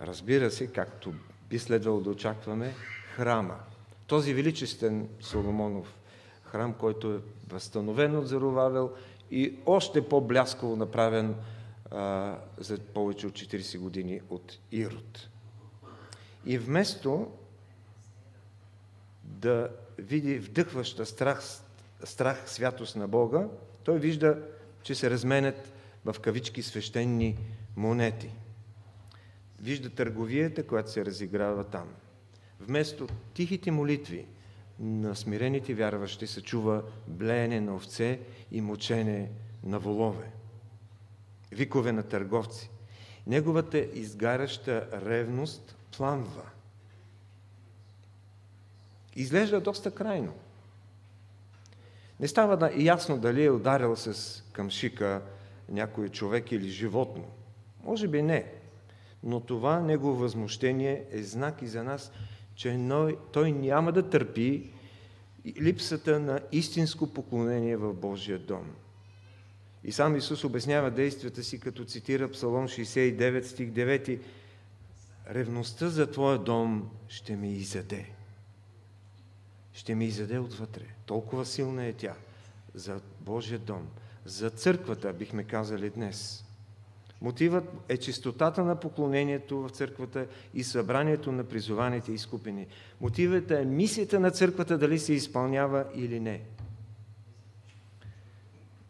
разбира 0.00 0.50
се, 0.50 0.66
както 0.66 1.14
би 1.50 1.58
следвало 1.58 2.00
да 2.00 2.10
очакваме, 2.10 2.74
храма. 3.16 3.56
Този 4.06 4.34
величествен 4.34 5.08
Соломонов 5.20 5.94
храм, 6.54 6.72
който 6.72 7.14
е 7.14 7.20
възстановен 7.48 8.16
от 8.16 8.28
Зарувавел 8.28 8.90
и 9.30 9.54
още 9.66 10.08
по-блясково 10.08 10.76
направен 10.76 11.34
а, 11.90 12.36
за 12.58 12.78
повече 12.78 13.26
от 13.26 13.32
40 13.32 13.78
години 13.78 14.20
от 14.30 14.58
Ирод. 14.72 15.28
И 16.46 16.58
вместо 16.58 17.30
да 19.34 19.68
види 19.98 20.38
вдъхваща 20.38 21.06
страх, 21.06 21.42
страх 22.04 22.42
святост 22.46 22.96
на 22.96 23.08
Бога, 23.08 23.48
той 23.84 23.98
вижда, 23.98 24.38
че 24.82 24.94
се 24.94 25.10
разменят 25.10 25.72
в 26.04 26.16
кавички 26.20 26.62
свещени 26.62 27.38
монети. 27.76 28.30
Вижда 29.60 29.90
търговията, 29.90 30.66
която 30.66 30.90
се 30.90 31.04
разиграва 31.04 31.64
там. 31.64 31.88
Вместо 32.60 33.08
тихите 33.34 33.70
молитви 33.70 34.26
на 34.78 35.16
смирените 35.16 35.74
вярващи 35.74 36.26
се 36.26 36.42
чува 36.42 36.82
блеене 37.08 37.60
на 37.60 37.74
овце 37.74 38.20
и 38.50 38.60
мочене 38.60 39.30
на 39.62 39.78
волове 39.78 40.30
викове 41.54 41.92
на 41.92 42.02
търговци. 42.02 42.70
Неговата 43.26 43.78
изгаряща 43.78 44.88
ревност 44.92 45.76
пламва. 45.96 46.42
Изглежда 49.16 49.60
доста 49.60 49.90
крайно. 49.90 50.32
Не 52.20 52.28
става 52.28 52.70
ясно 52.76 53.18
дали 53.18 53.44
е 53.44 53.50
ударил 53.50 53.96
с 53.96 54.42
къмшика 54.52 55.22
някой 55.68 56.08
човек 56.08 56.52
или 56.52 56.68
животно. 56.68 57.24
Може 57.84 58.08
би 58.08 58.22
не. 58.22 58.52
Но 59.22 59.40
това 59.40 59.80
негово 59.80 60.14
възмущение 60.14 61.04
е 61.10 61.22
знак 61.22 61.62
и 61.62 61.66
за 61.66 61.84
нас, 61.84 62.12
че 62.54 62.88
той 63.32 63.52
няма 63.52 63.92
да 63.92 64.10
търпи 64.10 64.70
липсата 65.60 66.20
на 66.20 66.40
истинско 66.52 67.06
поклонение 67.06 67.76
в 67.76 67.94
Божия 67.94 68.38
дом. 68.38 68.70
И 69.84 69.92
сам 69.92 70.16
Исус 70.16 70.44
обяснява 70.44 70.90
действията 70.90 71.42
си, 71.42 71.60
като 71.60 71.84
цитира 71.84 72.30
Псалом 72.30 72.68
69, 72.68 73.42
стих 73.42 73.70
9. 73.70 74.20
Ревността 75.30 75.88
за 75.88 76.10
Твоя 76.10 76.38
дом 76.38 76.90
ще 77.08 77.36
ме 77.36 77.52
изяде. 77.52 78.06
Ще 79.74 79.94
ме 79.94 80.04
изяде 80.04 80.38
отвътре. 80.38 80.84
Толкова 81.06 81.46
силна 81.46 81.84
е 81.84 81.92
тя 81.92 82.14
за 82.74 83.00
Божия 83.20 83.58
дом, 83.58 83.88
за 84.24 84.50
църквата, 84.50 85.12
бихме 85.12 85.44
казали 85.44 85.90
днес. 85.90 86.44
Мотивът 87.20 87.64
е 87.88 87.96
чистотата 87.96 88.64
на 88.64 88.80
поклонението 88.80 89.58
в 89.58 89.70
църквата 89.70 90.26
и 90.54 90.64
събранието 90.64 91.32
на 91.32 91.44
призованите 91.44 92.12
изкупени. 92.12 92.66
Мотивът 93.00 93.50
е 93.50 93.64
мисията 93.64 94.20
на 94.20 94.30
църквата 94.30 94.78
дали 94.78 94.98
се 94.98 95.12
изпълнява 95.12 95.84
или 95.94 96.20
не– 96.20 96.40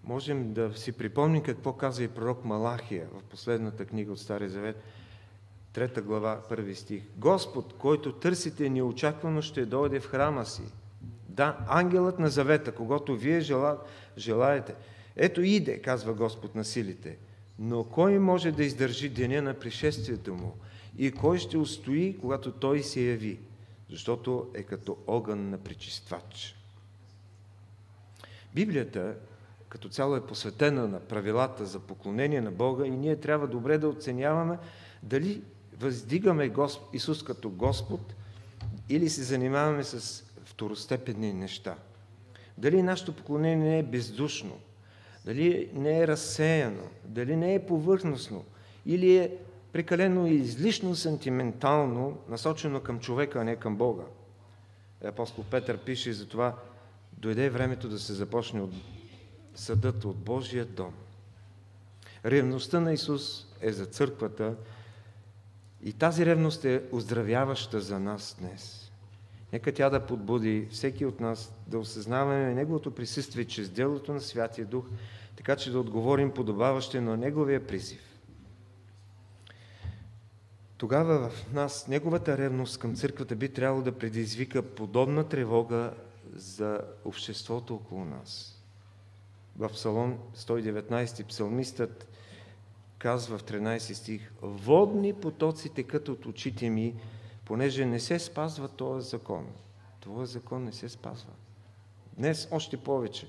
можем 0.07 0.53
да 0.53 0.73
си 0.75 0.93
припомним 0.93 1.43
какво 1.43 1.73
каза 1.73 2.05
и 2.05 2.09
пророк 2.09 2.45
Малахия 2.45 3.07
в 3.13 3.23
последната 3.23 3.85
книга 3.85 4.13
от 4.13 4.19
Стария 4.19 4.51
Завет, 4.51 4.83
трета 5.75 6.03
глава, 6.03 6.43
първи 6.49 6.75
стих. 6.75 7.03
Господ, 7.17 7.75
който 7.79 8.13
търсите 8.13 8.71
неочаквано, 8.71 9.43
ще 9.43 9.67
дойде 9.67 10.01
в 10.01 10.07
храма 10.07 10.47
си. 10.47 10.63
Да, 11.29 11.59
ангелът 11.69 12.19
на 12.19 12.29
завета, 12.29 12.73
когато 12.73 13.17
вие 13.17 13.41
жела, 13.41 13.79
желаете. 14.19 14.75
Ето 15.17 15.43
иде, 15.43 15.79
казва 15.79 16.15
Господ 16.15 16.55
на 16.55 16.65
силите. 16.65 17.19
Но 17.59 17.85
кой 17.85 18.19
може 18.19 18.53
да 18.53 18.65
издържи 18.65 19.09
деня 19.09 19.43
на 19.43 19.55
пришествието 19.55 20.35
му? 20.35 20.55
И 20.99 21.13
кой 21.13 21.39
ще 21.39 21.59
устои, 21.59 22.19
когато 22.21 22.53
той 22.53 22.83
се 22.83 23.01
яви? 23.01 23.41
Защото 23.91 24.51
е 24.55 24.63
като 24.63 24.97
огън 25.07 25.51
на 25.51 25.59
пречиствач. 25.59 26.57
Библията 28.55 29.15
като 29.69 29.89
цяло 29.89 30.17
е 30.17 30.27
посветена 30.27 30.89
на 30.89 31.01
правилата 31.01 31.67
за 31.67 31.79
поклонение 31.81 32.41
на 32.41 32.51
Бога 32.51 32.87
и 32.87 32.91
ние 32.91 33.17
трябва 33.17 33.47
добре 33.47 33.79
да 33.79 33.89
оценяваме 33.89 34.59
дали 35.03 35.43
въздигаме 35.79 36.53
Исус 36.93 37.23
като 37.23 37.51
Господ 37.51 38.15
или 38.89 39.09
се 39.09 39.23
занимаваме 39.23 39.85
с 39.85 40.25
второстепенни 40.45 41.33
неща. 41.33 41.75
Дали 42.59 42.83
нашето 42.83 43.17
поклонение 43.17 43.57
не 43.57 43.79
е 43.79 43.83
бездушно, 43.83 44.59
дали 45.25 45.71
не 45.75 45.99
е 45.99 46.09
разсеяно, 46.09 46.83
дали 47.05 47.37
не 47.37 47.55
е 47.55 47.67
повърхностно 47.67 48.45
или 48.87 49.17
е 49.17 49.37
прекалено 49.73 50.27
и 50.27 50.35
излишно 50.35 50.97
сентиментално, 50.97 52.19
насочено 52.29 52.81
към 52.81 53.01
човека, 53.01 53.41
а 53.41 53.45
не 53.45 53.57
към 53.57 53.77
Бога. 53.77 54.03
Апостол 55.05 55.45
Петър 55.51 55.79
пише 55.79 56.13
за 56.13 56.29
това, 56.29 56.57
дойде 57.13 57.51
времето 57.51 57.89
да 57.89 57.99
се 57.99 58.13
започне 58.13 58.61
от 58.61 58.73
съдът 59.55 60.05
от 60.05 60.17
Божия 60.17 60.65
дом. 60.65 60.95
Ревността 62.25 62.81
на 62.81 62.93
Исус 62.93 63.47
е 63.61 63.73
за 63.73 63.87
църквата 63.87 64.55
и 65.85 65.93
тази 65.93 66.27
ревност 66.27 66.65
е 66.65 66.83
оздравяваща 66.93 67.81
за 67.81 68.01
нас 68.01 68.37
днес. 68.41 68.93
Нека 69.53 69.73
тя 69.73 69.91
да 69.91 70.07
подбуди 70.07 70.69
всеки 70.71 71.07
от 71.07 71.21
нас 71.21 71.53
да 71.67 71.79
осъзнаваме 71.79 72.55
Неговото 72.55 72.91
присъствие 72.91 73.45
чрез 73.45 73.71
делото 73.71 74.13
на 74.13 74.21
Святия 74.21 74.67
Дух, 74.67 74.85
така 75.37 75.57
че 75.57 75.71
да 75.71 75.79
отговорим 75.79 76.31
подобаваще 76.31 77.01
на 77.01 77.17
Неговия 77.17 77.67
призив. 77.67 78.01
Тогава 80.77 81.29
в 81.31 81.53
нас 81.53 81.89
Неговата 81.89 82.39
ревност 82.39 82.79
към 82.79 82.95
църквата 82.95 83.37
би 83.37 83.49
трябвало 83.49 83.83
да 83.83 83.99
предизвика 83.99 84.63
подобна 84.63 85.29
тревога 85.29 85.93
за 86.33 86.81
обществото 87.05 87.75
около 87.75 88.05
нас 88.05 88.61
в 89.57 89.69
Псалом 89.69 90.19
119 90.37 91.27
псалмистът 91.27 92.14
казва 93.05 93.39
в 93.39 93.45
13 93.45 93.93
стих 93.93 94.33
Водни 94.43 95.13
потоци 95.13 95.69
текат 95.69 96.09
от 96.09 96.27
очите 96.27 96.71
ми, 96.71 96.95
понеже 97.45 97.87
не 97.87 98.01
се 98.01 98.19
спазва 98.19 98.69
този 98.69 99.09
закон. 99.09 99.47
Това 100.01 100.27
закон 100.27 100.65
не 100.65 100.73
се 100.73 100.89
спазва. 100.89 101.33
Днес 102.17 102.49
още 102.51 102.77
повече. 102.77 103.27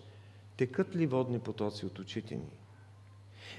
Текат 0.58 0.96
ли 0.96 1.08
водни 1.08 1.40
потоци 1.40 1.86
от 1.86 2.00
очите 2.00 2.36
ни? 2.36 2.50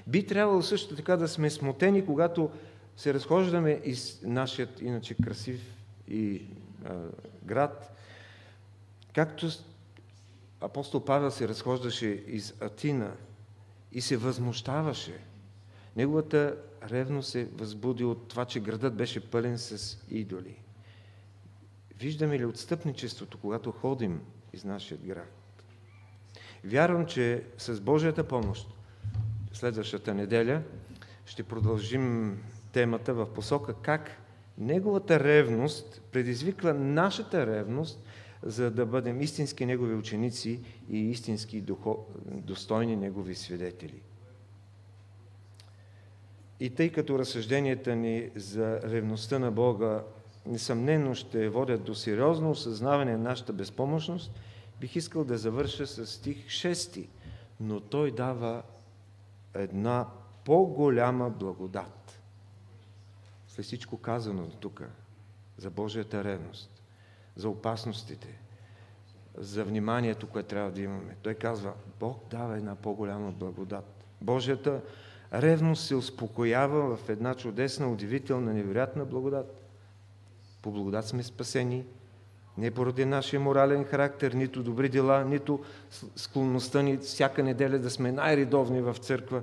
Би 0.07 0.27
трябвало 0.27 0.61
също 0.61 0.95
така 0.95 1.17
да 1.17 1.27
сме 1.27 1.49
смотени, 1.49 2.05
когато 2.05 2.49
се 2.95 3.13
разхождаме 3.13 3.81
из 3.83 4.21
нашият 4.23 4.81
иначе 4.81 5.15
красив 5.23 5.75
и 6.07 6.45
а, 6.85 6.95
град, 7.43 7.97
както 9.13 9.49
апостол 10.61 11.05
Павел 11.05 11.31
се 11.31 11.47
разхождаше 11.47 12.07
из 12.07 12.61
Атина 12.61 13.11
и 13.91 14.01
се 14.01 14.17
възмущаваше. 14.17 15.26
Неговата 15.97 16.57
ревност 16.89 17.29
се 17.29 17.45
възбуди 17.45 18.03
от 18.03 18.27
това, 18.27 18.45
че 18.45 18.59
градът 18.59 18.95
беше 18.95 19.29
пълен 19.29 19.57
с 19.57 19.97
идоли. 20.09 20.61
Виждаме 21.99 22.39
ли 22.39 22.45
отстъпничеството, 22.45 23.37
когато 23.37 23.71
ходим 23.71 24.21
из 24.53 24.63
нашия 24.63 24.97
град? 24.97 25.63
Вярвам, 26.63 27.05
че 27.05 27.43
с 27.57 27.81
Божията 27.81 28.27
помощ 28.27 28.67
следващата 29.53 30.13
неделя 30.13 30.61
ще 31.25 31.43
продължим 31.43 32.37
темата 32.71 33.13
в 33.13 33.33
посока 33.33 33.73
как 33.81 34.21
неговата 34.57 35.19
ревност 35.19 36.01
предизвиква 36.11 36.73
нашата 36.73 37.47
ревност, 37.47 38.03
за 38.43 38.71
да 38.71 38.85
бъдем 38.85 39.21
истински 39.21 39.65
негови 39.65 39.95
ученици 39.95 40.59
и 40.89 40.97
истински 40.97 41.63
достойни 42.27 42.95
негови 42.95 43.35
свидетели. 43.35 44.01
И 46.59 46.69
тъй 46.69 46.91
като 46.91 47.19
разсъжденията 47.19 47.95
ни 47.95 48.29
за 48.35 48.81
ревността 48.81 49.39
на 49.39 49.51
Бога 49.51 50.03
несъмнено 50.45 51.15
ще 51.15 51.49
водят 51.49 51.83
до 51.83 51.95
сериозно 51.95 52.51
осъзнаване 52.51 53.11
на 53.11 53.23
нашата 53.23 53.53
безпомощност, 53.53 54.31
бих 54.79 54.95
искал 54.95 55.23
да 55.23 55.37
завърша 55.37 55.87
с 55.87 56.07
стих 56.07 56.47
6. 56.47 57.07
Но 57.59 57.79
той 57.79 58.11
дава 58.11 58.63
една 59.53 60.07
по-голяма 60.45 61.29
благодат. 61.29 62.21
След 63.47 63.65
всичко 63.65 63.97
казано 63.97 64.49
тук, 64.59 64.83
за 65.57 65.69
Божията 65.69 66.23
ревност, 66.23 66.83
за 67.35 67.49
опасностите, 67.49 68.39
за 69.37 69.63
вниманието, 69.63 70.27
което 70.27 70.49
трябва 70.49 70.71
да 70.71 70.81
имаме. 70.81 71.15
Той 71.21 71.33
казва, 71.33 71.73
Бог 71.99 72.23
дава 72.31 72.57
една 72.57 72.75
по-голяма 72.75 73.31
благодат. 73.31 74.05
Божията 74.21 74.81
ревност 75.33 75.87
се 75.87 75.95
успокоява 75.95 76.97
в 76.97 77.09
една 77.09 77.35
чудесна, 77.35 77.91
удивителна, 77.91 78.53
невероятна 78.53 79.05
благодат. 79.05 79.63
По 80.61 80.71
благодат 80.71 81.07
сме 81.07 81.23
спасени, 81.23 81.85
не 82.57 82.71
поради 82.71 83.05
нашия 83.05 83.39
морален 83.39 83.85
характер, 83.85 84.33
нито 84.33 84.63
добри 84.63 84.89
дела, 84.89 85.25
нито 85.25 85.63
склонността 86.15 86.81
ни 86.81 86.97
всяка 86.97 87.43
неделя 87.43 87.79
да 87.79 87.89
сме 87.89 88.11
най-редовни 88.11 88.81
в 88.81 88.95
църква. 88.95 89.41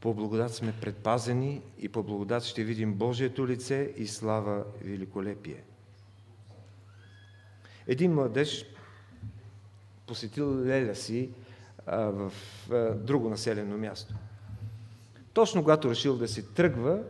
По 0.00 0.14
благодат 0.14 0.54
сме 0.54 0.74
предпазени 0.80 1.62
и 1.78 1.88
по 1.88 2.02
благодат 2.02 2.42
ще 2.42 2.64
видим 2.64 2.94
Божието 2.94 3.48
лице 3.48 3.92
и 3.96 4.06
слава 4.06 4.64
великолепие. 4.84 5.62
Един 7.86 8.14
младеж 8.14 8.66
посетил 10.06 10.64
леля 10.64 10.94
си 10.94 11.30
а, 11.86 11.96
в 11.96 12.32
а, 12.70 12.94
друго 12.94 13.28
населено 13.28 13.78
място. 13.78 14.14
Точно 15.34 15.62
когато 15.62 15.90
решил 15.90 16.16
да 16.16 16.28
се 16.28 16.42
тръгва, 16.42 17.02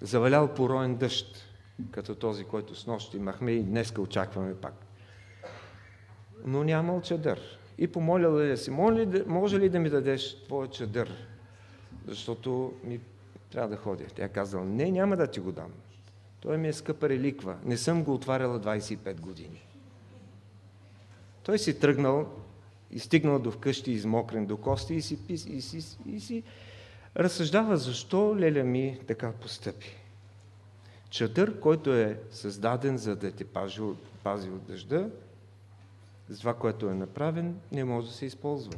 завалял 0.00 0.54
пороен 0.54 0.96
дъжд 0.96 1.44
като 1.90 2.14
този, 2.14 2.44
който 2.44 2.74
с 2.74 2.86
нощ 2.86 3.14
имахме 3.14 3.52
и 3.52 3.62
днеска 3.62 4.02
очакваме 4.02 4.54
пак. 4.54 4.74
Но 6.44 6.64
нямал 6.64 7.00
чадър. 7.00 7.40
И 7.78 7.86
помолял 7.86 8.32
да 8.32 8.56
си, 8.56 8.70
може, 8.70 9.06
може 9.26 9.60
ли 9.60 9.68
да 9.68 9.78
ми 9.78 9.90
дадеш 9.90 10.44
твоя 10.44 10.70
чадър? 10.70 11.12
Защото 12.06 12.72
ми 12.84 13.00
трябва 13.50 13.68
да 13.68 13.76
ходя. 13.76 14.04
Тя 14.14 14.28
казала, 14.28 14.64
не, 14.64 14.90
няма 14.90 15.16
да 15.16 15.26
ти 15.26 15.40
го 15.40 15.52
дам. 15.52 15.72
Той 16.40 16.58
ми 16.58 16.68
е 16.68 16.72
скъпа 16.72 17.08
реликва. 17.08 17.56
Не 17.64 17.76
съм 17.76 18.04
го 18.04 18.14
отваряла 18.14 18.60
25 18.60 19.20
години. 19.20 19.66
Той 21.42 21.58
си 21.58 21.78
тръгнал 21.78 22.28
и 22.90 22.98
стигнал 22.98 23.38
до 23.38 23.50
вкъщи 23.50 23.92
измокрен 23.92 24.46
до 24.46 24.56
кости 24.56 24.94
и 24.94 25.02
си, 25.02 25.18
и 25.28 25.38
си, 25.38 25.52
и 25.52 25.60
си, 25.60 25.98
и 26.06 26.20
си 26.20 26.42
разсъждава 27.16 27.76
защо 27.76 28.36
леля 28.38 28.64
ми 28.64 29.00
така 29.06 29.32
постъпи. 29.32 29.96
Чадър, 31.10 31.60
който 31.60 31.94
е 31.94 32.20
създаден 32.30 32.98
за 32.98 33.16
да 33.16 33.32
те 33.32 33.44
пази, 33.44 33.80
пази 34.22 34.50
от 34.50 34.64
дъжда, 34.64 35.08
за 36.28 36.38
това, 36.38 36.54
което 36.54 36.88
е 36.88 36.94
направен, 36.94 37.60
не 37.72 37.84
може 37.84 38.06
да 38.06 38.12
се 38.12 38.26
използва. 38.26 38.72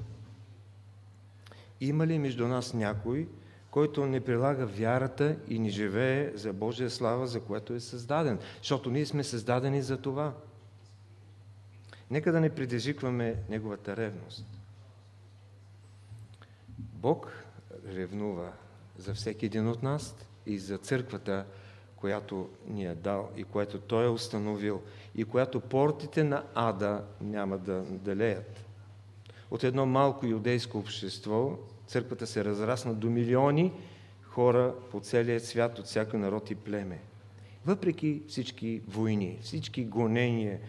Има 1.80 2.06
ли 2.06 2.18
между 2.18 2.48
нас 2.48 2.74
някой, 2.74 3.28
който 3.70 4.06
не 4.06 4.20
прилага 4.20 4.64
вярата 4.64 5.36
и 5.48 5.58
не 5.58 5.68
живее 5.68 6.32
за 6.34 6.52
Божия 6.52 6.90
слава, 6.90 7.26
за 7.26 7.40
което 7.40 7.72
е 7.72 7.80
създаден? 7.80 8.38
Защото 8.58 8.90
ние 8.90 9.06
сме 9.06 9.24
създадени 9.24 9.82
за 9.82 9.96
това. 9.96 10.34
Нека 12.10 12.32
да 12.32 12.40
не 12.40 12.54
предизвикваме 12.54 13.36
Неговата 13.48 13.96
ревност. 13.96 14.46
Бог 16.78 17.45
ревнува 17.94 18.52
за 18.98 19.14
всеки 19.14 19.46
един 19.46 19.68
от 19.68 19.82
нас 19.82 20.14
и 20.46 20.58
за 20.58 20.78
църквата, 20.78 21.44
която 21.96 22.48
ни 22.68 22.86
е 22.86 22.94
дал 22.94 23.30
и 23.36 23.44
което 23.44 23.78
Той 23.78 24.04
е 24.04 24.08
установил 24.08 24.82
и 25.14 25.24
която 25.24 25.60
портите 25.60 26.24
на 26.24 26.44
ада 26.54 27.04
няма 27.20 27.58
да 27.58 27.82
делеят. 27.82 28.64
От 29.50 29.64
едно 29.64 29.86
малко 29.86 30.26
юдейско 30.26 30.78
общество 30.78 31.58
църквата 31.86 32.26
се 32.26 32.44
разрасна 32.44 32.94
до 32.94 33.10
милиони 33.10 33.72
хора 34.22 34.74
по 34.90 35.00
целия 35.00 35.40
свят, 35.40 35.78
от 35.78 35.86
всяка 35.86 36.18
народ 36.18 36.50
и 36.50 36.54
племе. 36.54 37.00
Въпреки 37.66 38.22
всички 38.28 38.82
войни, 38.88 39.38
всички 39.42 39.84
гонения, 39.84 40.60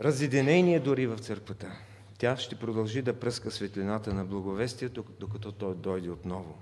разединение 0.00 0.80
дори 0.80 1.06
в 1.06 1.18
църквата, 1.18 1.72
тя 2.18 2.36
ще 2.36 2.56
продължи 2.56 3.02
да 3.02 3.20
пръска 3.20 3.50
светлината 3.50 4.14
на 4.14 4.24
благовестието, 4.24 5.04
докато 5.20 5.52
той 5.52 5.74
дойде 5.74 6.10
отново. 6.10 6.58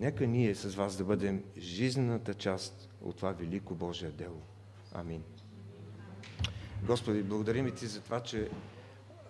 Нека 0.00 0.26
ние 0.26 0.54
с 0.54 0.74
вас 0.74 0.96
да 0.96 1.04
бъдем 1.04 1.44
жизнената 1.58 2.34
част 2.34 2.88
от 3.02 3.16
това 3.16 3.32
велико 3.32 3.74
Божие 3.74 4.10
дело. 4.10 4.42
Амин. 4.92 5.22
Господи, 6.82 7.22
благодарим 7.22 7.74
Ти 7.74 7.86
за 7.86 8.00
това, 8.00 8.20
че 8.20 8.50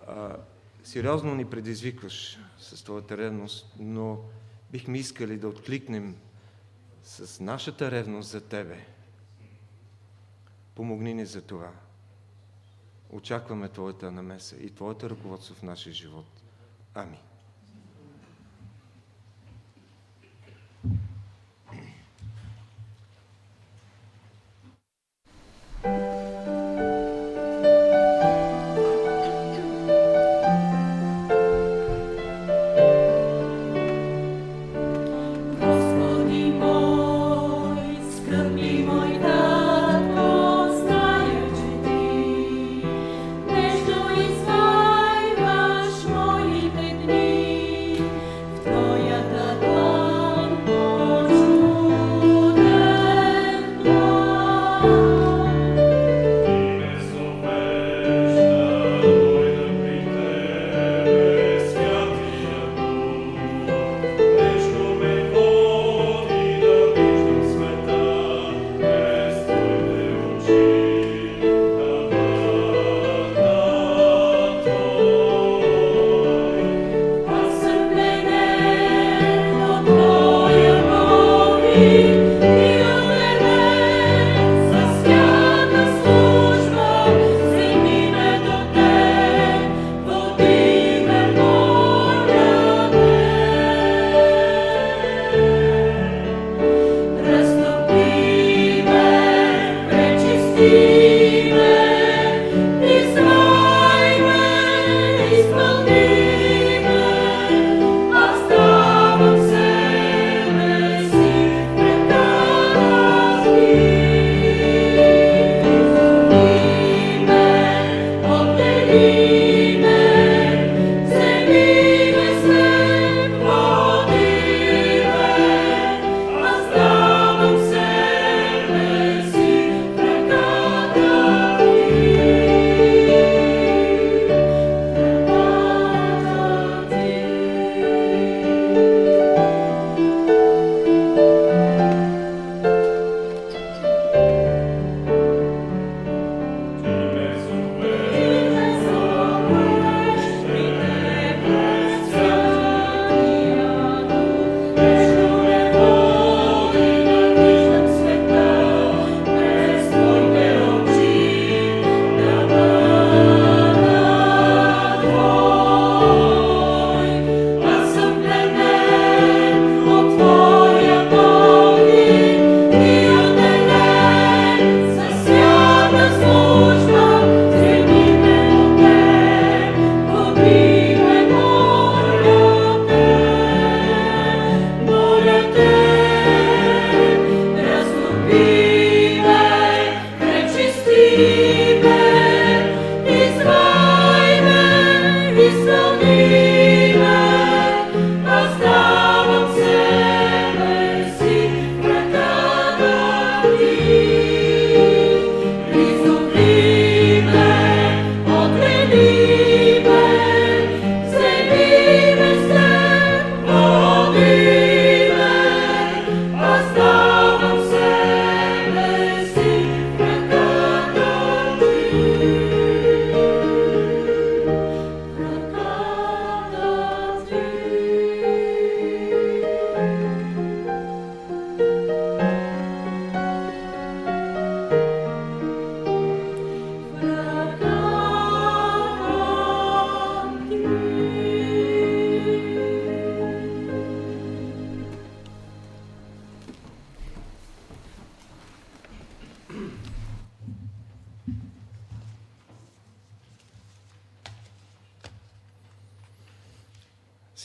а, 0.07 0.37
сериозно 0.83 1.35
ни 1.35 1.45
предизвикваш 1.45 2.39
с 2.59 2.83
Твоята 2.83 3.17
ревност, 3.17 3.75
но 3.79 4.19
бихме 4.71 4.97
искали 4.97 5.37
да 5.37 5.47
откликнем 5.47 6.15
с 7.03 7.39
нашата 7.39 7.91
ревност 7.91 8.29
за 8.29 8.41
Тебе. 8.41 8.85
Помогни 10.75 11.13
ни 11.13 11.25
за 11.25 11.41
това. 11.41 11.71
Очакваме 13.09 13.69
Твоята 13.69 14.11
намеса 14.11 14.55
и 14.55 14.69
Твоята 14.69 15.09
ръководство 15.09 15.55
в 15.55 15.63
нашия 15.63 15.93
живот. 15.93 16.25
Амин. 16.93 17.19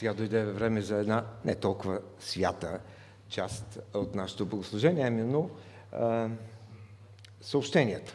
Сега 0.02 0.14
дойде 0.14 0.44
време 0.44 0.82
за 0.82 0.96
една 0.96 1.24
не 1.44 1.54
толкова 1.54 2.00
свята 2.20 2.80
част 3.28 3.78
от 3.94 4.14
нашето 4.14 4.46
богослужение, 4.46 5.06
именно 5.06 5.50
а, 5.92 6.28
съобщенията. 7.40 8.14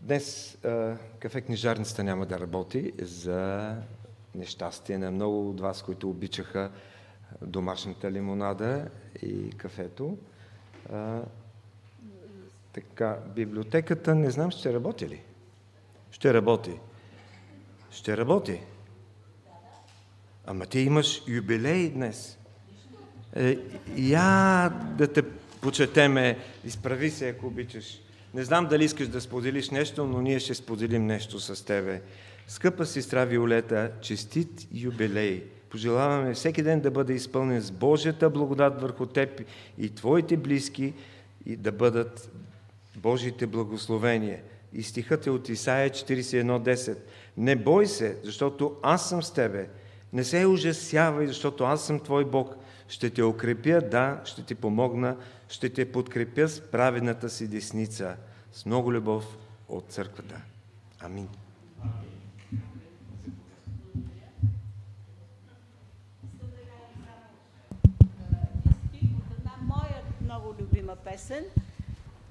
Днес 0.00 0.58
а, 0.64 0.96
кафе 1.18 1.40
книжарницата 1.40 2.04
няма 2.04 2.26
да 2.26 2.40
работи 2.40 2.92
за 3.02 3.76
нещастие 4.34 4.98
на 4.98 5.10
много 5.10 5.50
от 5.50 5.60
вас, 5.60 5.82
които 5.82 6.10
обичаха 6.10 6.70
домашната 7.42 8.12
лимонада 8.12 8.88
и 9.22 9.50
кафето. 9.50 10.18
А, 10.92 11.22
така, 12.72 13.18
библиотеката 13.34 14.14
не 14.14 14.30
знам 14.30 14.50
ще 14.50 14.72
работи 14.72 15.08
ли. 15.08 15.22
Ще 16.10 16.34
работи. 16.34 16.80
Ще 17.90 18.16
работи. 18.16 18.60
Ама 20.46 20.66
ти 20.66 20.80
имаш 20.80 21.22
юбилей 21.28 21.90
днес. 21.90 22.38
Е, 23.36 23.58
я 23.96 24.68
да 24.98 25.12
те 25.12 25.22
почетеме, 25.60 26.38
изправи 26.64 27.10
се, 27.10 27.28
ако 27.28 27.46
обичаш. 27.46 28.00
Не 28.34 28.44
знам 28.44 28.66
дали 28.66 28.84
искаш 28.84 29.08
да 29.08 29.20
споделиш 29.20 29.70
нещо, 29.70 30.06
но 30.06 30.20
ние 30.20 30.40
ще 30.40 30.54
споделим 30.54 31.06
нещо 31.06 31.40
с 31.40 31.64
тебе. 31.64 32.02
Скъпа 32.48 32.86
сестра 32.86 33.24
Виолета, 33.24 33.90
честит 34.00 34.68
юбилей! 34.74 35.44
Пожелаваме 35.70 36.34
всеки 36.34 36.62
ден 36.62 36.80
да 36.80 36.90
бъде 36.90 37.12
изпълнен 37.12 37.60
с 37.60 37.70
Божията 37.70 38.30
благодат 38.30 38.80
върху 38.80 39.06
теб 39.06 39.40
и 39.78 39.94
твоите 39.94 40.36
близки 40.36 40.94
и 41.46 41.56
да 41.56 41.72
бъдат 41.72 42.30
Божите 42.96 43.46
благословения. 43.46 44.40
И 44.72 44.82
стихът 44.82 45.26
е 45.26 45.30
от 45.30 45.48
Исаия 45.48 45.90
41.10. 45.90 46.98
Не 47.40 47.56
бой 47.56 47.86
се, 47.86 48.18
защото 48.24 48.76
аз 48.82 49.08
съм 49.08 49.22
с 49.22 49.32
тебе. 49.32 49.68
Не 50.12 50.24
се 50.24 50.46
ужасявай, 50.46 51.26
защото 51.26 51.64
аз 51.64 51.86
съм 51.86 52.00
твой 52.00 52.24
Бог. 52.24 52.56
Ще 52.88 53.10
те 53.10 53.22
укрепя, 53.22 53.80
да, 53.80 54.20
ще 54.24 54.42
ти 54.42 54.54
помогна, 54.54 55.16
ще 55.48 55.70
те 55.70 55.92
подкрепя 55.92 56.48
с 56.48 56.60
праведната 56.60 57.30
си 57.30 57.48
десница, 57.48 58.16
с 58.52 58.66
много 58.66 58.92
любов 58.92 59.36
от 59.68 59.84
църквата. 59.88 60.40
Амин. 61.00 61.28
песен. 71.04 71.44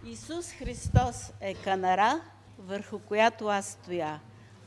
Исус 0.05 0.51
Христос 0.51 1.31
е 1.41 1.53
канара, 1.53 2.21
върху 2.59 2.99
която 2.99 3.47
аз 3.47 3.65
стоя. 3.65 4.19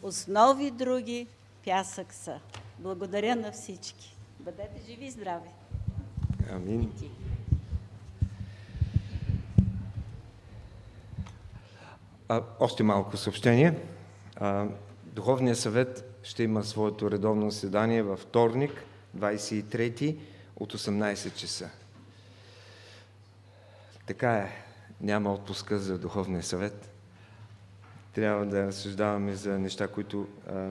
Основи 0.02 0.70
други 0.70 1.26
пясък 1.64 2.12
са. 2.12 2.40
Благодаря 2.78 3.36
на 3.36 3.52
всички. 3.52 4.16
Бъдете 4.40 4.80
живи 4.86 5.04
и 5.04 5.10
здрави. 5.10 5.48
Амин. 6.50 6.92
А, 12.28 12.42
още 12.60 12.82
малко 12.82 13.16
съобщение. 13.16 13.78
А, 14.36 14.66
Духовният 15.04 15.58
съвет 15.58 16.18
ще 16.22 16.42
има 16.42 16.64
своето 16.64 17.10
редовно 17.10 17.50
заседание 17.50 18.02
във 18.02 18.20
вторник, 18.20 18.84
23 19.16 20.18
от 20.56 20.72
18 20.72 21.34
часа. 21.34 21.70
Така 24.06 24.34
е. 24.34 24.50
Няма 25.00 25.32
отпуска 25.32 25.78
за 25.78 25.98
Духовния 25.98 26.42
съвет. 26.42 26.91
Трябва 28.12 28.46
да 28.46 28.66
разсъждаваме 28.66 29.34
за 29.34 29.58
неща, 29.58 29.88
които 29.88 30.26
а, 30.48 30.68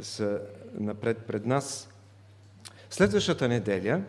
са 0.00 0.40
напред 0.74 1.18
пред 1.26 1.46
нас. 1.46 1.90
Следващата 2.90 3.48
неделя, 3.48 4.02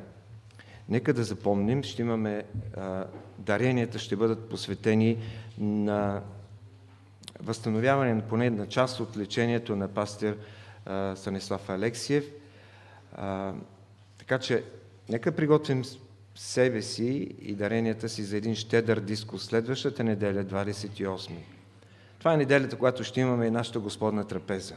нека 0.90 1.14
да 1.14 1.24
запомним, 1.24 1.84
ще 1.84 2.02
имаме, 2.02 2.46
а, 2.78 3.06
даренията 3.38 4.00
ще 4.00 4.16
бъдат 4.16 4.50
посветени 4.50 5.18
на 5.58 6.22
възстановяване 7.40 8.14
на 8.14 8.22
поне 8.22 8.50
на 8.50 8.68
част 8.68 9.00
от 9.00 9.18
лечението 9.18 9.76
на 9.76 9.88
пастир 9.88 10.38
а, 10.86 11.16
Станислав 11.16 11.70
Алексиев. 11.70 12.26
А, 13.16 13.54
така 14.18 14.40
че, 14.40 14.64
нека 15.10 15.32
приготвим 15.32 15.84
себе 16.36 16.82
си 16.82 17.36
и 17.42 17.56
даренията 17.56 18.10
си 18.10 18.24
за 18.24 18.38
един 18.38 18.56
щедър 18.56 19.00
диско 19.00 19.38
следващата 19.38 20.04
неделя, 20.04 20.46
28. 20.46 21.32
Това 22.20 22.34
е 22.34 22.38
неделята, 22.38 22.78
когато 22.78 23.04
ще 23.04 23.22
имаме 23.22 23.46
и 23.46 23.52
нашата 23.52 23.80
Господна 23.80 24.28
трапеза. 24.28 24.76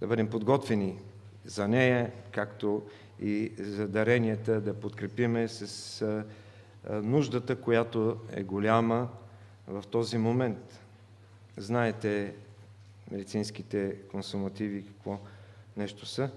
Да 0.00 0.06
бъдем 0.06 0.30
подготвени 0.30 0.98
за 1.44 1.68
нея, 1.68 2.12
както 2.30 2.82
и 3.20 3.52
за 3.58 3.88
даренията, 3.88 4.60
да 4.60 4.74
подкрепиме 4.74 5.48
с 5.48 6.24
нуждата, 6.90 7.56
която 7.56 8.20
е 8.32 8.42
голяма 8.42 9.08
в 9.66 9.84
този 9.90 10.18
момент. 10.18 10.80
Знаете 11.56 12.34
медицинските 13.10 13.96
консумативи 14.10 14.86
какво 14.86 15.18
нещо 15.76 16.06
са. 16.06 16.30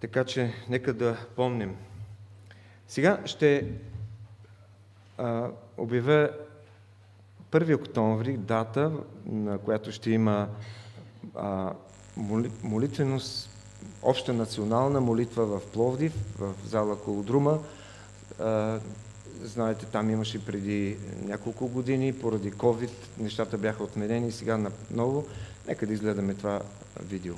Така 0.00 0.24
че 0.24 0.54
нека 0.68 0.92
да 0.92 1.26
помним 1.36 1.76
сега 2.88 3.18
ще 3.24 3.72
а, 5.18 5.48
обявя 5.76 6.30
1 7.50 7.76
октомври, 7.76 8.36
дата, 8.36 8.92
на 9.26 9.58
която 9.58 9.92
ще 9.92 10.10
има 10.10 10.48
а, 11.34 11.72
молитвеност, 12.62 13.50
обща 14.02 14.32
национална 14.32 15.00
молитва 15.00 15.46
в 15.46 15.66
Пловдив, 15.72 16.12
в 16.38 16.54
зала 16.66 16.98
Колодрума. 17.00 17.58
А, 18.40 18.80
знаете, 19.42 19.86
там 19.86 20.10
имаше 20.10 20.46
преди 20.46 20.96
няколко 21.24 21.68
години, 21.68 22.18
поради 22.18 22.52
COVID, 22.52 22.90
нещата 23.18 23.58
бяха 23.58 23.82
отменени, 23.82 24.32
сега 24.32 24.70
наново. 24.90 25.26
Нека 25.66 25.86
да 25.86 25.92
изгледаме 25.92 26.34
това 26.34 26.60
видео. 27.02 27.34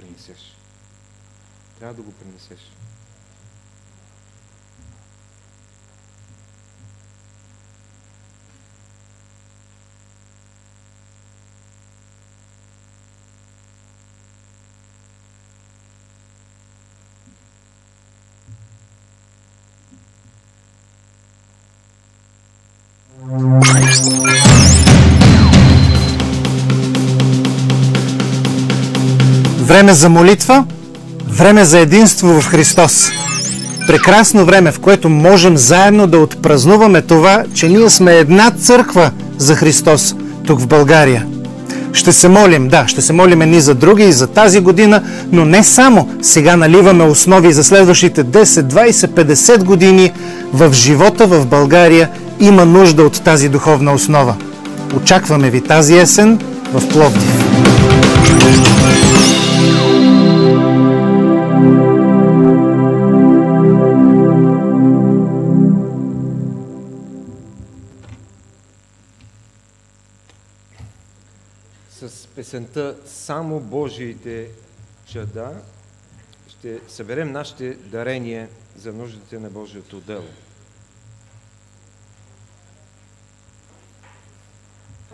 принесеш. 0.00 0.56
Трябва 1.80 1.94
да 1.94 2.02
го 2.02 2.12
принесеш. 2.12 2.58
Време 29.58 29.94
за 29.94 30.08
молитва, 30.08 30.66
време 31.40 31.64
за 31.64 31.78
единство 31.78 32.40
в 32.40 32.46
Христос. 32.46 33.10
Прекрасно 33.86 34.44
време, 34.44 34.72
в 34.72 34.78
което 34.78 35.08
можем 35.08 35.56
заедно 35.56 36.06
да 36.06 36.18
отпразнуваме 36.18 37.02
това, 37.02 37.44
че 37.54 37.68
ние 37.68 37.90
сме 37.90 38.14
една 38.14 38.50
църква 38.50 39.10
за 39.38 39.54
Христос 39.54 40.14
тук 40.46 40.60
в 40.60 40.66
България. 40.66 41.26
Ще 41.92 42.12
се 42.12 42.28
молим, 42.28 42.68
да, 42.68 42.88
ще 42.88 43.02
се 43.02 43.12
молим 43.12 43.38
ни 43.38 43.60
за 43.60 43.74
други 43.74 44.04
и 44.04 44.12
за 44.12 44.26
тази 44.26 44.60
година, 44.60 45.02
но 45.32 45.44
не 45.44 45.64
само. 45.64 46.08
Сега 46.22 46.56
наливаме 46.56 47.04
основи 47.04 47.52
за 47.52 47.64
следващите 47.64 48.24
10, 48.24 48.44
20, 48.44 48.90
50 48.90 49.64
години 49.64 50.12
в 50.52 50.72
живота 50.72 51.26
в 51.26 51.46
България 51.46 52.08
има 52.40 52.64
нужда 52.64 53.02
от 53.02 53.22
тази 53.22 53.48
духовна 53.48 53.92
основа. 53.92 54.34
Очакваме 54.96 55.50
ви 55.50 55.60
тази 55.60 55.98
есен 55.98 56.38
в 56.72 56.88
Пловдив. 56.88 57.50
Песента 72.40 72.96
Само 73.06 73.60
Божиите 73.60 74.50
чада 75.06 75.52
ще 76.48 76.80
съберем 76.88 77.32
нашите 77.32 77.74
дарения 77.74 78.48
за 78.76 78.92
нуждите 78.92 79.38
на 79.38 79.50
Божието 79.50 80.00
дело. 80.00 80.24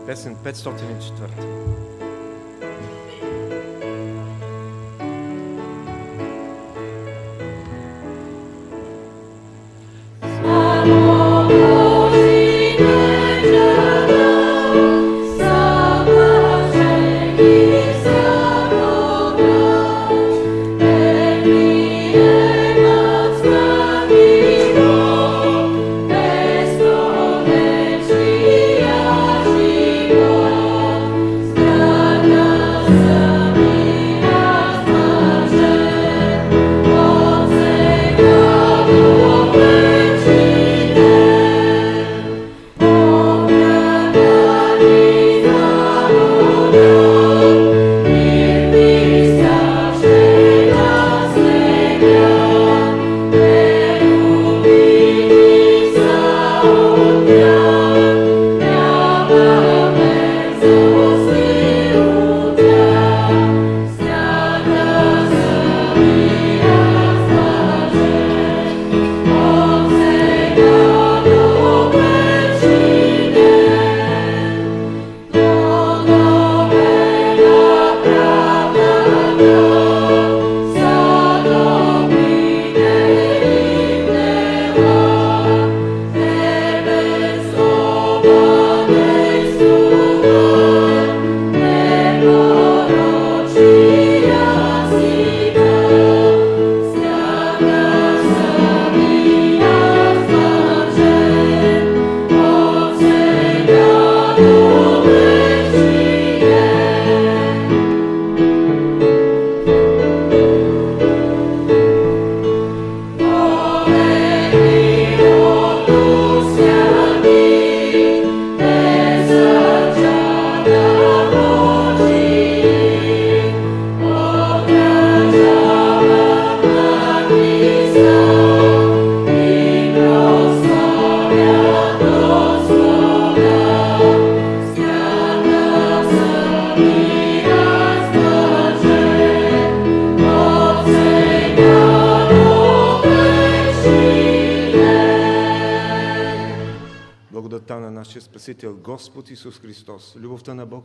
Песен 0.06 0.36
504. 0.36 2.95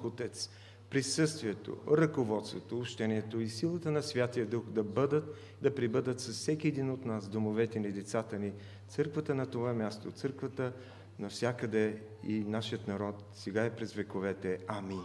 Бог 0.02 0.14
Отец, 0.14 0.50
присъствието, 0.90 1.78
ръководството, 1.92 2.78
общението 2.78 3.40
и 3.40 3.50
силата 3.50 3.92
на 3.92 4.04
Святия 4.04 4.46
Дух 4.46 4.64
да 4.70 4.84
бъдат, 4.84 5.36
да 5.62 5.76
прибъдат 5.76 6.20
с 6.20 6.34
всеки 6.34 6.68
един 6.68 6.90
от 6.90 7.06
нас, 7.06 7.30
домовете 7.30 7.80
ни, 7.80 7.92
децата 7.92 8.40
ни, 8.40 8.54
църквата 8.88 9.36
на 9.36 9.46
това 9.46 9.74
място, 9.74 10.12
църквата 10.12 10.74
навсякъде 11.20 12.02
и 12.28 12.40
нашият 12.40 12.88
народ, 12.88 13.24
сега 13.34 13.66
и 13.66 13.70
през 13.70 13.94
вековете. 13.94 14.58
Амин. 14.68 15.02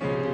Vive 0.00 0.25